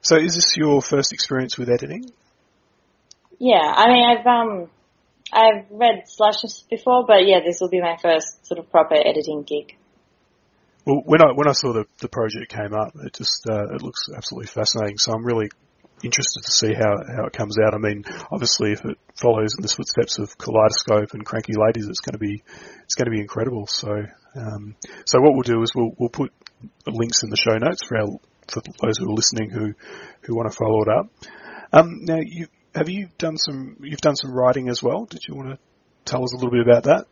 So, 0.00 0.16
is 0.16 0.34
this 0.34 0.56
your 0.56 0.80
first 0.80 1.12
experience 1.12 1.58
with 1.58 1.68
editing? 1.68 2.12
Yeah, 3.38 3.62
I 3.62 3.88
mean, 3.88 4.04
I've 4.04 4.26
um, 4.26 4.70
I've 5.32 5.66
read 5.70 6.04
slashes 6.06 6.64
before, 6.68 7.04
but 7.06 7.26
yeah, 7.26 7.40
this 7.44 7.60
will 7.60 7.68
be 7.68 7.80
my 7.80 7.96
first 8.00 8.46
sort 8.46 8.58
of 8.58 8.70
proper 8.70 8.94
editing 8.94 9.44
gig. 9.44 9.76
Well, 10.84 11.02
when 11.04 11.22
I 11.22 11.32
when 11.34 11.46
I 11.46 11.52
saw 11.52 11.72
the 11.72 11.84
the 12.00 12.08
project 12.08 12.48
came 12.48 12.74
up, 12.74 12.94
it 13.04 13.14
just 13.14 13.46
uh, 13.48 13.74
it 13.74 13.82
looks 13.82 14.08
absolutely 14.14 14.48
fascinating. 14.48 14.98
So 14.98 15.12
I'm 15.12 15.24
really 15.24 15.48
interested 16.02 16.42
to 16.44 16.50
see 16.50 16.72
how, 16.74 16.94
how 17.16 17.26
it 17.26 17.32
comes 17.32 17.56
out. 17.58 17.74
I 17.74 17.78
mean, 17.78 18.04
obviously, 18.30 18.72
if 18.72 18.84
it 18.84 18.98
follows 19.14 19.54
in 19.58 19.62
the 19.62 19.68
footsteps 19.68 20.18
of 20.18 20.36
Kaleidoscope 20.38 21.14
and 21.14 21.24
Cranky 21.24 21.54
Ladies, 21.56 21.86
it's 21.88 22.00
going 22.00 22.14
to 22.14 22.18
be 22.18 22.42
it's 22.84 22.94
going 22.94 23.06
to 23.06 23.10
be 23.10 23.20
incredible. 23.20 23.66
So, 23.66 23.90
um, 24.34 24.76
so 25.04 25.20
what 25.20 25.34
we'll 25.34 25.42
do 25.42 25.62
is 25.62 25.72
we'll 25.74 25.92
we'll 25.98 26.10
put 26.10 26.32
links 26.86 27.22
in 27.22 27.30
the 27.30 27.36
show 27.36 27.56
notes 27.58 27.84
for 27.86 27.98
our 27.98 28.08
for 28.48 28.62
those 28.82 28.98
who 28.98 29.10
are 29.10 29.14
listening 29.14 29.50
who 29.50 29.74
who 30.22 30.34
want 30.34 30.50
to 30.50 30.56
follow 30.56 30.82
it 30.82 30.88
up. 30.88 31.06
Um, 31.72 32.00
now, 32.02 32.18
you 32.24 32.46
have 32.74 32.88
you 32.88 33.08
done 33.18 33.36
some 33.36 33.76
you've 33.80 34.00
done 34.00 34.16
some 34.16 34.32
writing 34.32 34.68
as 34.68 34.82
well? 34.82 35.04
Did 35.04 35.26
you 35.26 35.34
want 35.34 35.50
to 35.50 35.58
tell 36.04 36.22
us 36.24 36.32
a 36.32 36.36
little 36.36 36.50
bit 36.50 36.60
about 36.60 36.84
that? 36.84 37.06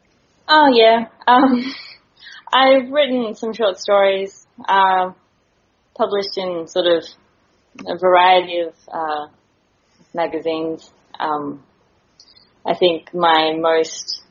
Oh 0.48 0.68
yeah, 0.72 1.06
um, 1.26 1.74
I've 2.52 2.90
written 2.90 3.34
some 3.34 3.52
short 3.52 3.78
stories, 3.78 4.46
uh, 4.68 5.12
published 5.96 6.36
in 6.36 6.66
sort 6.68 6.86
of 6.86 7.04
a 7.86 7.98
variety 7.98 8.60
of 8.60 8.74
uh, 8.92 9.26
magazines. 10.14 10.90
Um, 11.18 11.62
I 12.64 12.74
think 12.74 13.14
my 13.14 13.54
most, 13.58 14.22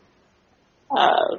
uh, 0.91 1.37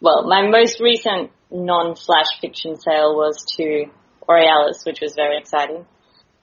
well, 0.00 0.28
my 0.28 0.48
most 0.48 0.80
recent 0.80 1.30
non-flash 1.50 2.40
fiction 2.40 2.78
sale 2.78 3.14
was 3.14 3.44
to 3.56 3.86
Aurealis, 4.28 4.84
which 4.84 5.00
was 5.00 5.14
very 5.14 5.38
exciting. 5.38 5.86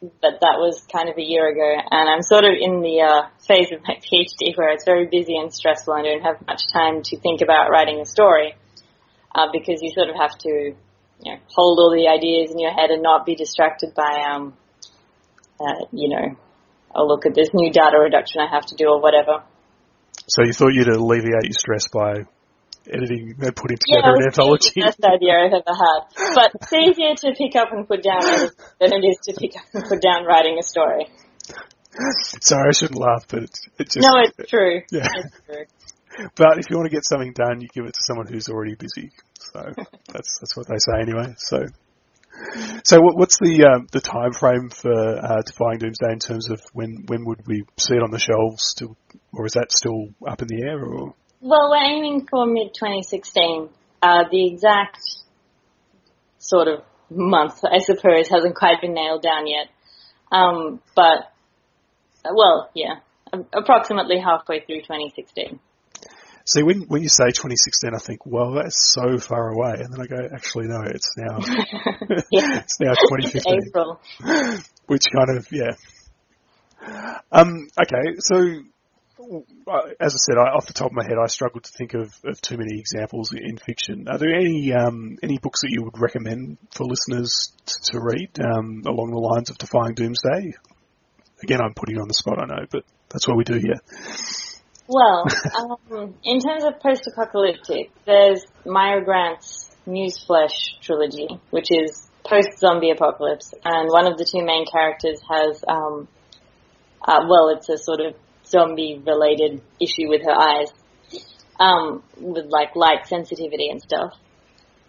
But 0.02 0.40
that 0.40 0.56
was 0.64 0.86
kind 0.92 1.10
of 1.10 1.18
a 1.18 1.22
year 1.22 1.50
ago, 1.50 1.76
and 1.92 2.10
I'm 2.10 2.22
sort 2.22 2.46
of 2.46 2.52
in 2.58 2.80
the 2.80 3.02
uh, 3.02 3.28
phase 3.46 3.68
of 3.74 3.82
my 3.84 3.96
PhD 4.00 4.56
where 4.56 4.70
it's 4.70 4.86
very 4.86 5.08
busy 5.08 5.36
and 5.36 5.54
stressful, 5.54 5.94
and 5.94 6.08
I 6.08 6.12
don't 6.12 6.24
have 6.24 6.48
much 6.48 6.64
time 6.72 7.04
to 7.04 7.20
think 7.20 7.42
about 7.42 7.70
writing 7.70 8.00
a 8.00 8.06
story 8.06 8.56
uh, 9.36 9.48
because 9.52 9.82
you 9.82 9.92
sort 9.94 10.10
of 10.10 10.16
have 10.16 10.38
to 10.40 10.50
you 11.22 11.34
know, 11.34 11.38
hold 11.48 11.80
all 11.80 11.92
the 11.92 12.08
ideas 12.08 12.52
in 12.52 12.60
your 12.60 12.72
head 12.72 12.92
and 12.92 13.04
not 13.04 13.26
be 13.26 13.36
distracted 13.36 13.94
by, 13.94 14.24
um, 14.32 14.54
uh, 15.60 15.86
you 15.92 16.08
know, 16.08 16.36
oh 16.96 17.06
look 17.06 17.26
at 17.26 17.36
this 17.36 17.50
new 17.54 17.72
data 17.72 18.00
reduction 18.00 18.42
I 18.42 18.50
have 18.50 18.66
to 18.68 18.76
do 18.76 18.88
or 18.88 19.02
whatever. 19.02 19.44
So 20.28 20.44
you 20.44 20.54
thought 20.54 20.74
you'd 20.74 20.88
alleviate 20.88 21.44
your 21.44 21.54
stress 21.54 21.88
by 21.88 22.26
editing 22.88 23.36
and 23.40 23.56
putting 23.56 23.78
together 23.78 24.14
yeah, 24.14 24.22
an 24.22 24.26
anthology? 24.26 24.72
the 24.76 24.82
best 24.82 25.04
idea 25.04 25.34
I've 25.36 25.54
ever 25.54 25.76
had. 25.76 26.00
But 26.36 26.52
it's 26.56 26.74
easier 26.74 27.16
to 27.16 27.36
pick 27.36 27.56
up 27.56 27.72
and 27.72 27.88
put 27.88 28.04
down 28.04 28.22
than 28.80 28.94
it 28.94 29.04
is 29.04 29.18
to 29.28 29.34
pick 29.34 29.58
up 29.58 29.66
and 29.74 29.84
put 29.84 30.02
down 30.02 30.26
writing 30.26 30.58
a 30.60 30.64
story. 30.64 31.08
Sorry, 32.42 32.70
I 32.70 32.72
shouldn't 32.72 33.00
laugh, 33.00 33.26
but 33.28 33.44
it's, 33.44 33.62
it's 33.78 33.94
just... 33.96 34.06
No, 34.06 34.22
it's 34.22 34.50
true. 34.50 34.82
Yeah. 34.92 35.08
It's 35.16 35.36
true. 35.46 35.66
But 36.36 36.58
if 36.60 36.70
you 36.70 36.78
want 36.78 36.90
to 36.90 36.96
get 36.96 37.06
something 37.06 37.34
done, 37.34 37.62
you 37.62 37.68
give 37.74 37.86
it 37.86 37.94
to 37.94 38.04
someone 38.04 38.28
who's 38.28 38.50
already 38.50 38.76
busy. 38.76 39.12
So 39.40 39.62
that's 40.14 40.40
that's 40.40 40.58
what 40.58 40.68
they 40.68 40.78
say 40.78 41.02
anyway. 41.02 41.34
So, 41.38 41.66
so 42.84 43.02
what, 43.02 43.18
what's 43.18 43.38
the 43.40 43.66
um, 43.66 43.88
the 43.92 44.02
time 44.02 44.34
frame 44.34 44.70
for 44.70 44.92
uh, 44.92 45.42
Defying 45.46 45.80
Doomsday 45.80 46.12
in 46.12 46.20
terms 46.20 46.50
of 46.50 46.62
when 46.74 47.06
when 47.08 47.26
would 47.26 47.46
we 47.48 47.64
see 47.78 47.96
it 47.96 48.04
on 48.04 48.12
the 48.12 48.20
shelves? 48.20 48.64
Still, 48.64 48.98
or 49.34 49.46
is 49.46 49.54
that 49.54 49.72
still 49.72 50.10
up 50.28 50.42
in 50.42 50.48
the 50.48 50.64
air? 50.64 50.84
Or 50.84 51.14
Well, 51.42 51.70
we're 51.70 51.78
aiming 51.78 52.28
for 52.30 52.46
mid 52.46 52.74
2016. 52.74 53.70
Uh, 54.02 54.24
the 54.30 54.48
exact 54.48 55.00
sort 56.38 56.68
of 56.68 56.84
month, 57.10 57.64
I 57.64 57.80
suppose, 57.80 58.28
hasn't 58.28 58.56
quite 58.56 58.82
been 58.82 58.94
nailed 58.94 59.24
down 59.24 59.48
yet. 59.48 59.68
Um, 60.32 60.82
but, 60.96 61.32
uh, 62.26 62.32
well, 62.36 62.70
yeah, 62.74 63.00
approximately 63.54 64.20
halfway 64.20 64.60
through 64.62 64.82
2016. 64.82 65.60
see, 66.46 66.64
when 66.64 66.82
when 66.88 67.04
you 67.04 67.10
say 67.10 67.28
2016, 67.28 67.92
I 67.96 68.00
think, 68.00 68.26
well, 68.26 68.52
that's 68.52 68.94
so 68.94 69.18
far 69.18 69.50
away, 69.50 69.76
and 69.80 69.94
then 69.94 70.02
I 70.02 70.08
go, 70.08 70.30
actually, 70.34 70.68
no, 70.68 70.82
it's 70.84 71.16
now 71.18 71.40
yeah. 72.32 72.60
it's 72.64 72.80
now 72.80 72.94
2015. 72.94 73.60
April. 73.68 74.00
which 74.88 75.04
kind 75.16 75.38
of 75.38 75.48
yeah. 75.52 75.76
Um, 77.32 77.68
okay, 77.82 78.16
so 78.20 78.62
as 80.00 80.14
I 80.14 80.18
said, 80.18 80.38
I, 80.38 80.50
off 80.56 80.68
the 80.68 80.74
top 80.74 80.88
of 80.88 80.94
my 80.94 81.04
head, 81.04 81.18
I 81.22 81.28
struggled 81.28 81.64
to 81.66 81.72
think 81.72 81.94
of, 81.94 82.14
of 82.24 82.42
too 82.42 82.58
many 82.58 82.80
examples 82.80 83.34
in 83.34 83.58
fiction. 83.58 84.08
Are 84.08 84.18
there 84.18 84.34
any 84.34 84.74
um, 84.74 85.18
any 85.22 85.38
books 85.38 85.62
that 85.62 85.70
you 85.72 85.84
would 85.84 86.00
recommend 86.00 86.58
for 86.72 86.86
listeners 86.86 87.52
to, 87.66 87.92
to 87.92 88.00
read 88.00 88.40
um, 88.40 88.84
along 88.86 89.12
the 89.12 89.20
lines 89.20 89.50
of 89.50 89.58
Defying 89.58 89.96
Doomsday? 89.96 90.54
Again, 91.44 91.62
I'm 91.62 91.74
putting 91.74 91.96
you 91.96 92.02
on 92.02 92.08
the 92.08 92.14
spot, 92.14 92.40
I 92.42 92.46
know, 92.46 92.66
but 92.70 92.84
that's 93.10 93.28
what 93.28 93.38
we 93.38 93.44
do 93.44 93.58
here. 93.58 93.80
Well, 94.88 95.26
um, 95.92 96.16
in 96.24 96.40
terms 96.40 96.64
of 96.64 96.80
post-apocalyptic, 96.80 97.92
there's 98.06 98.46
Mira 98.66 99.04
Grant's 99.04 99.70
Newsflesh 99.88 100.82
trilogy, 100.82 101.28
which 101.52 101.68
is 101.70 102.10
post-zombie 102.26 102.92
apocalypse, 102.92 103.54
and 103.64 103.90
one 103.90 104.08
of 104.08 104.18
the 104.18 104.26
two 104.26 104.44
main 104.44 104.66
characters 104.66 105.22
has, 105.30 105.64
um, 105.68 106.08
uh, 107.08 107.26
well, 107.30 107.50
it's 107.50 107.70
a 107.70 107.78
sort 107.78 108.02
of 108.02 108.16
zombie-related 108.50 109.62
issue 109.82 110.10
with 110.10 110.22
her 110.24 110.38
eyes, 110.38 110.68
um, 111.60 112.04
with 112.18 112.46
like 112.48 112.76
light 112.76 113.08
sensitivity 113.08 113.70
and 113.70 113.82
stuff. 113.82 114.14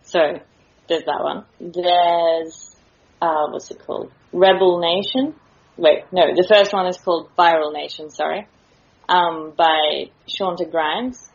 So 0.03 0.41
there's 0.89 1.05
that 1.05 1.23
one. 1.23 1.45
There's 1.61 2.77
uh, 3.21 3.49
what's 3.51 3.71
it 3.71 3.85
called? 3.85 4.13
Rebel 4.33 4.81
Nation. 4.81 5.35
Wait, 5.77 6.05
no, 6.13 6.35
the 6.35 6.47
first 6.49 6.73
one 6.73 6.87
is 6.87 6.99
called 6.99 7.31
Viral 7.37 7.73
Nation. 7.73 8.11
Sorry 8.11 8.47
um, 9.11 9.53
by 9.57 10.11
Shaunta 10.29 10.71
Grimes, 10.71 11.29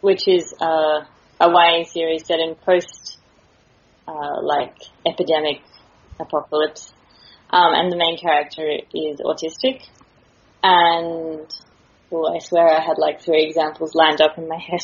which 0.00 0.26
is 0.26 0.54
uh, 0.60 1.04
a 1.40 1.48
YA 1.48 1.84
series 1.84 2.26
set 2.26 2.40
in 2.40 2.54
post, 2.54 3.18
uh, 4.08 4.42
like 4.42 4.74
epidemic 5.06 5.60
apocalypse, 6.18 6.92
um, 7.50 7.74
and 7.74 7.92
the 7.92 7.96
main 7.96 8.18
character 8.18 8.66
is 8.94 9.20
autistic. 9.20 9.82
And 10.62 11.46
I 12.12 12.38
swear 12.38 12.66
I 12.66 12.80
had 12.80 12.98
like 12.98 13.20
three 13.20 13.44
examples 13.46 13.94
lined 13.94 14.20
up 14.20 14.38
in 14.38 14.48
my 14.48 14.58
head. 14.58 14.80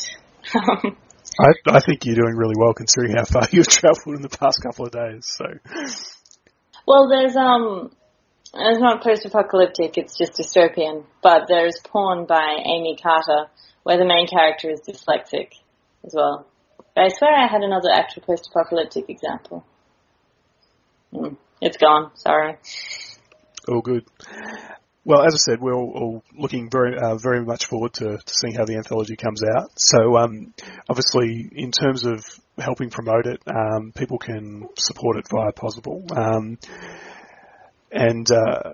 Um, 0.55 0.97
I, 1.39 1.53
I 1.67 1.79
think 1.79 2.05
you're 2.05 2.15
doing 2.15 2.35
really 2.35 2.55
well 2.57 2.73
considering 2.73 3.15
how 3.17 3.25
far 3.25 3.43
you've 3.51 3.67
travelled 3.67 4.15
in 4.15 4.21
the 4.21 4.29
past 4.29 4.61
couple 4.61 4.85
of 4.85 4.91
days. 4.91 5.25
So, 5.25 5.45
well, 6.87 7.09
there's 7.09 7.35
um, 7.35 7.91
it's 8.57 8.79
not 8.79 9.03
post-apocalyptic, 9.03 9.97
it's 9.97 10.17
just 10.17 10.33
dystopian, 10.33 11.03
but 11.21 11.47
there's 11.47 11.79
Pawn 11.83 12.25
by 12.25 12.61
Aimee 12.65 12.97
Carter, 13.01 13.49
where 13.83 13.97
the 13.97 14.05
main 14.05 14.27
character 14.27 14.69
is 14.69 14.81
dyslexic 14.81 15.49
as 16.05 16.13
well. 16.15 16.47
But 16.95 17.05
I 17.05 17.07
swear 17.09 17.33
I 17.35 17.47
had 17.47 17.61
another 17.63 17.89
actual 17.91 18.21
post-apocalyptic 18.21 19.09
example. 19.09 19.65
Hmm, 21.11 21.33
it's 21.59 21.77
gone, 21.77 22.11
sorry. 22.15 22.57
all 23.67 23.81
good. 23.81 24.05
Well, 25.05 25.21
as 25.21 25.35
I 25.35 25.37
said, 25.37 25.61
we're 25.61 25.75
all, 25.75 25.91
all 25.95 26.23
looking 26.35 26.67
very, 26.71 26.97
uh, 26.97 27.17
very 27.17 27.45
much 27.45 27.67
forward 27.67 27.93
to, 27.93 28.17
to 28.17 28.33
seeing 28.41 28.55
how 28.55 28.65
the 28.65 28.75
anthology 28.75 29.15
comes 29.15 29.41
out. 29.43 29.69
So, 29.77 30.17
um, 30.17 30.53
obviously, 30.89 31.47
in 31.51 31.71
terms 31.71 32.05
of 32.05 32.25
helping 32.57 32.89
promote 32.89 33.27
it, 33.27 33.39
um, 33.45 33.91
people 33.95 34.17
can 34.17 34.67
support 34.79 35.17
it 35.17 35.27
via 35.29 35.51
Pozible. 35.51 36.11
Um, 36.11 36.57
and 37.91 38.29
uh, 38.31 38.73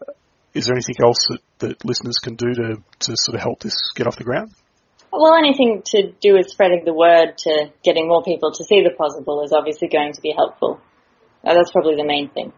is 0.54 0.68
there 0.68 0.76
anything 0.76 0.96
else 1.04 1.18
that, 1.30 1.40
that 1.60 1.86
listeners 1.86 2.16
can 2.24 2.36
do 2.36 2.54
to, 2.54 2.84
to 3.00 3.16
sort 3.18 3.36
of 3.36 3.42
help 3.42 3.60
this 3.60 3.76
get 3.96 4.08
off 4.08 4.16
the 4.16 4.24
ground? 4.24 4.52
Well, 5.12 5.36
anything 5.36 5.82
to 5.88 6.14
do 6.22 6.36
with 6.36 6.48
spreading 6.48 6.84
the 6.86 6.94
word 6.94 7.38
to 7.40 7.74
getting 7.84 8.08
more 8.08 8.24
people 8.24 8.54
to 8.54 8.64
see 8.64 8.82
the 8.82 8.96
Pozible 8.98 9.44
is 9.44 9.52
obviously 9.52 9.90
going 9.90 10.14
to 10.14 10.22
be 10.22 10.34
helpful. 10.34 10.80
Uh, 11.44 11.54
that's 11.54 11.72
probably 11.72 11.98
the 11.98 12.06
main 12.06 12.30
thing. 12.30 12.54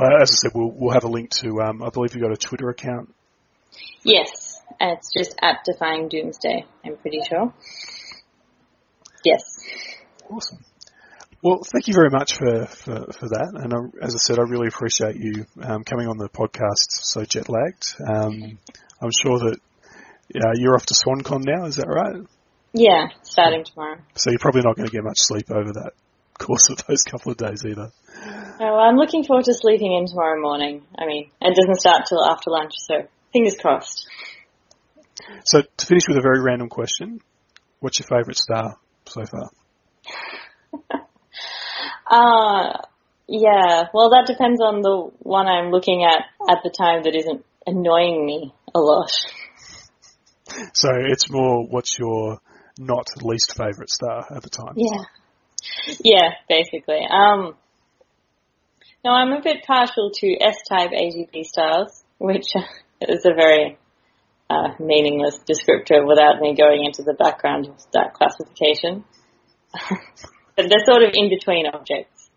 Uh, 0.00 0.22
as 0.22 0.30
I 0.32 0.34
said, 0.34 0.52
we'll, 0.54 0.70
we'll 0.70 0.94
have 0.94 1.04
a 1.04 1.08
link 1.08 1.30
to, 1.40 1.60
um, 1.60 1.82
I 1.82 1.90
believe 1.90 2.14
you've 2.14 2.22
got 2.22 2.32
a 2.32 2.36
Twitter 2.36 2.70
account. 2.70 3.14
Yes, 4.02 4.60
it's 4.80 5.12
just 5.12 5.36
at 5.42 5.58
Defying 5.64 6.08
Doomsday, 6.08 6.64
I'm 6.84 6.96
pretty 6.96 7.20
sure. 7.28 7.52
Yes. 9.24 9.42
Awesome. 10.30 10.58
Well, 11.42 11.60
thank 11.70 11.86
you 11.88 11.94
very 11.94 12.08
much 12.08 12.36
for, 12.36 12.66
for, 12.66 13.12
for 13.12 13.28
that. 13.28 13.52
And 13.54 13.74
I, 13.74 14.06
as 14.06 14.14
I 14.14 14.18
said, 14.18 14.38
I 14.38 14.42
really 14.42 14.68
appreciate 14.68 15.16
you 15.16 15.44
um, 15.62 15.84
coming 15.84 16.06
on 16.06 16.16
the 16.16 16.28
podcast 16.28 16.88
so 16.88 17.24
jet 17.24 17.48
lagged. 17.48 17.94
Um, 18.00 18.58
I'm 19.02 19.10
sure 19.10 19.38
that 19.38 19.58
uh, 20.34 20.52
you're 20.54 20.76
off 20.76 20.86
to 20.86 20.94
SwanCon 20.94 21.44
now, 21.44 21.66
is 21.66 21.76
that 21.76 21.88
right? 21.88 22.26
Yeah, 22.72 23.08
starting 23.22 23.64
tomorrow. 23.64 23.98
So 24.14 24.30
you're 24.30 24.38
probably 24.38 24.62
not 24.62 24.76
going 24.76 24.88
to 24.88 24.92
get 24.92 25.04
much 25.04 25.18
sleep 25.18 25.50
over 25.50 25.72
that 25.72 25.92
course 26.40 26.70
of 26.70 26.84
those 26.86 27.02
couple 27.04 27.32
of 27.32 27.38
days 27.38 27.64
either. 27.64 27.90
Oh, 28.24 28.56
well, 28.58 28.80
I'm 28.80 28.96
looking 28.96 29.24
forward 29.24 29.44
to 29.44 29.54
sleeping 29.54 29.92
in 29.92 30.06
tomorrow 30.06 30.40
morning. 30.40 30.82
I 30.98 31.06
mean, 31.06 31.30
it 31.40 31.54
doesn't 31.54 31.80
start 31.80 32.06
till 32.08 32.24
after 32.24 32.50
lunch, 32.50 32.72
so 32.76 33.06
fingers 33.32 33.56
crossed. 33.60 34.08
So 35.44 35.62
to 35.62 35.86
finish 35.86 36.08
with 36.08 36.16
a 36.16 36.22
very 36.22 36.42
random 36.42 36.68
question, 36.68 37.20
what's 37.80 37.98
your 37.98 38.06
favourite 38.06 38.36
star 38.36 38.76
so 39.06 39.22
far? 39.24 39.50
Uh, 42.10 42.72
yeah, 43.28 43.84
well 43.94 44.10
that 44.10 44.24
depends 44.26 44.60
on 44.60 44.82
the 44.82 45.12
one 45.20 45.46
I'm 45.46 45.70
looking 45.70 46.02
at 46.02 46.24
at 46.50 46.58
the 46.64 46.70
time 46.70 47.04
that 47.04 47.14
isn't 47.14 47.44
annoying 47.64 48.26
me 48.26 48.52
a 48.74 48.80
lot. 48.80 49.12
So 50.74 50.88
it's 50.92 51.30
more 51.30 51.64
what's 51.68 51.96
your 51.96 52.40
not 52.78 53.06
least 53.22 53.54
favourite 53.56 53.90
star 53.90 54.26
at 54.34 54.42
the 54.42 54.50
time? 54.50 54.74
Yeah. 54.74 55.04
Yeah, 56.00 56.30
basically. 56.48 57.00
Um, 57.08 57.54
no, 59.04 59.12
I'm 59.12 59.32
a 59.32 59.40
bit 59.40 59.64
partial 59.66 60.10
to 60.12 60.36
S-type 60.40 60.90
AGB 60.90 61.44
stars, 61.44 62.02
which 62.18 62.52
is 63.00 63.24
a 63.24 63.34
very 63.34 63.78
uh, 64.50 64.74
meaningless 64.78 65.38
descriptor 65.48 66.06
without 66.06 66.40
me 66.40 66.54
going 66.54 66.84
into 66.84 67.02
the 67.02 67.14
background 67.14 67.66
of 67.66 67.76
that 67.92 68.14
classification. 68.14 69.04
but 70.56 70.68
they're 70.68 70.84
sort 70.84 71.02
of 71.02 71.10
in 71.14 71.30
between 71.30 71.66
objects. 71.66 72.28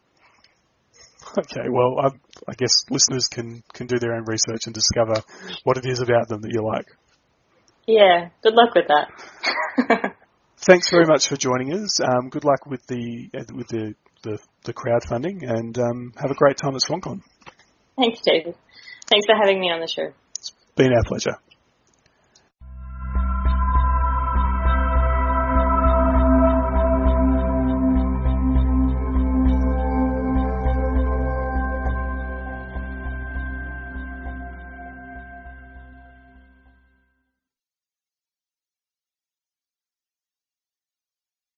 Okay, 1.38 1.68
well, 1.70 1.98
I, 2.00 2.08
I 2.48 2.54
guess 2.56 2.86
listeners 2.90 3.28
can, 3.28 3.64
can 3.74 3.88
do 3.88 3.98
their 3.98 4.14
own 4.14 4.26
research 4.26 4.68
and 4.68 4.74
discover 4.74 5.16
what 5.64 5.78
it 5.78 5.86
is 5.86 6.00
about 6.00 6.28
them 6.28 6.42
that 6.42 6.52
you 6.52 6.64
like. 6.64 6.86
Yeah, 7.88 8.30
good 8.44 8.54
luck 8.54 8.76
with 8.76 8.86
that. 8.88 10.13
Thanks 10.66 10.90
very 10.90 11.06
much 11.06 11.28
for 11.28 11.36
joining 11.36 11.74
us. 11.74 12.00
Um, 12.00 12.30
good 12.30 12.46
luck 12.46 12.66
with 12.66 12.86
the 12.88 13.30
uh, 13.38 13.44
with 13.54 13.68
the, 13.68 13.96
the, 14.22 14.40
the 14.64 14.74
crowdfunding, 14.74 15.40
and 15.42 15.78
um, 15.78 16.14
have 16.16 16.32
a 16.32 16.36
great 16.36 16.56
time 16.56 16.74
at 16.76 16.82
SwanCon. 16.82 17.22
Thanks, 17.98 18.22
David. 18.22 18.56
Thanks 19.08 19.26
for 19.26 19.36
having 19.36 19.60
me 19.60 19.72
on 19.72 19.82
the 19.82 19.88
show. 19.88 20.14
It's 20.38 20.54
been 20.76 20.94
our 20.94 21.04
pleasure. 21.04 21.38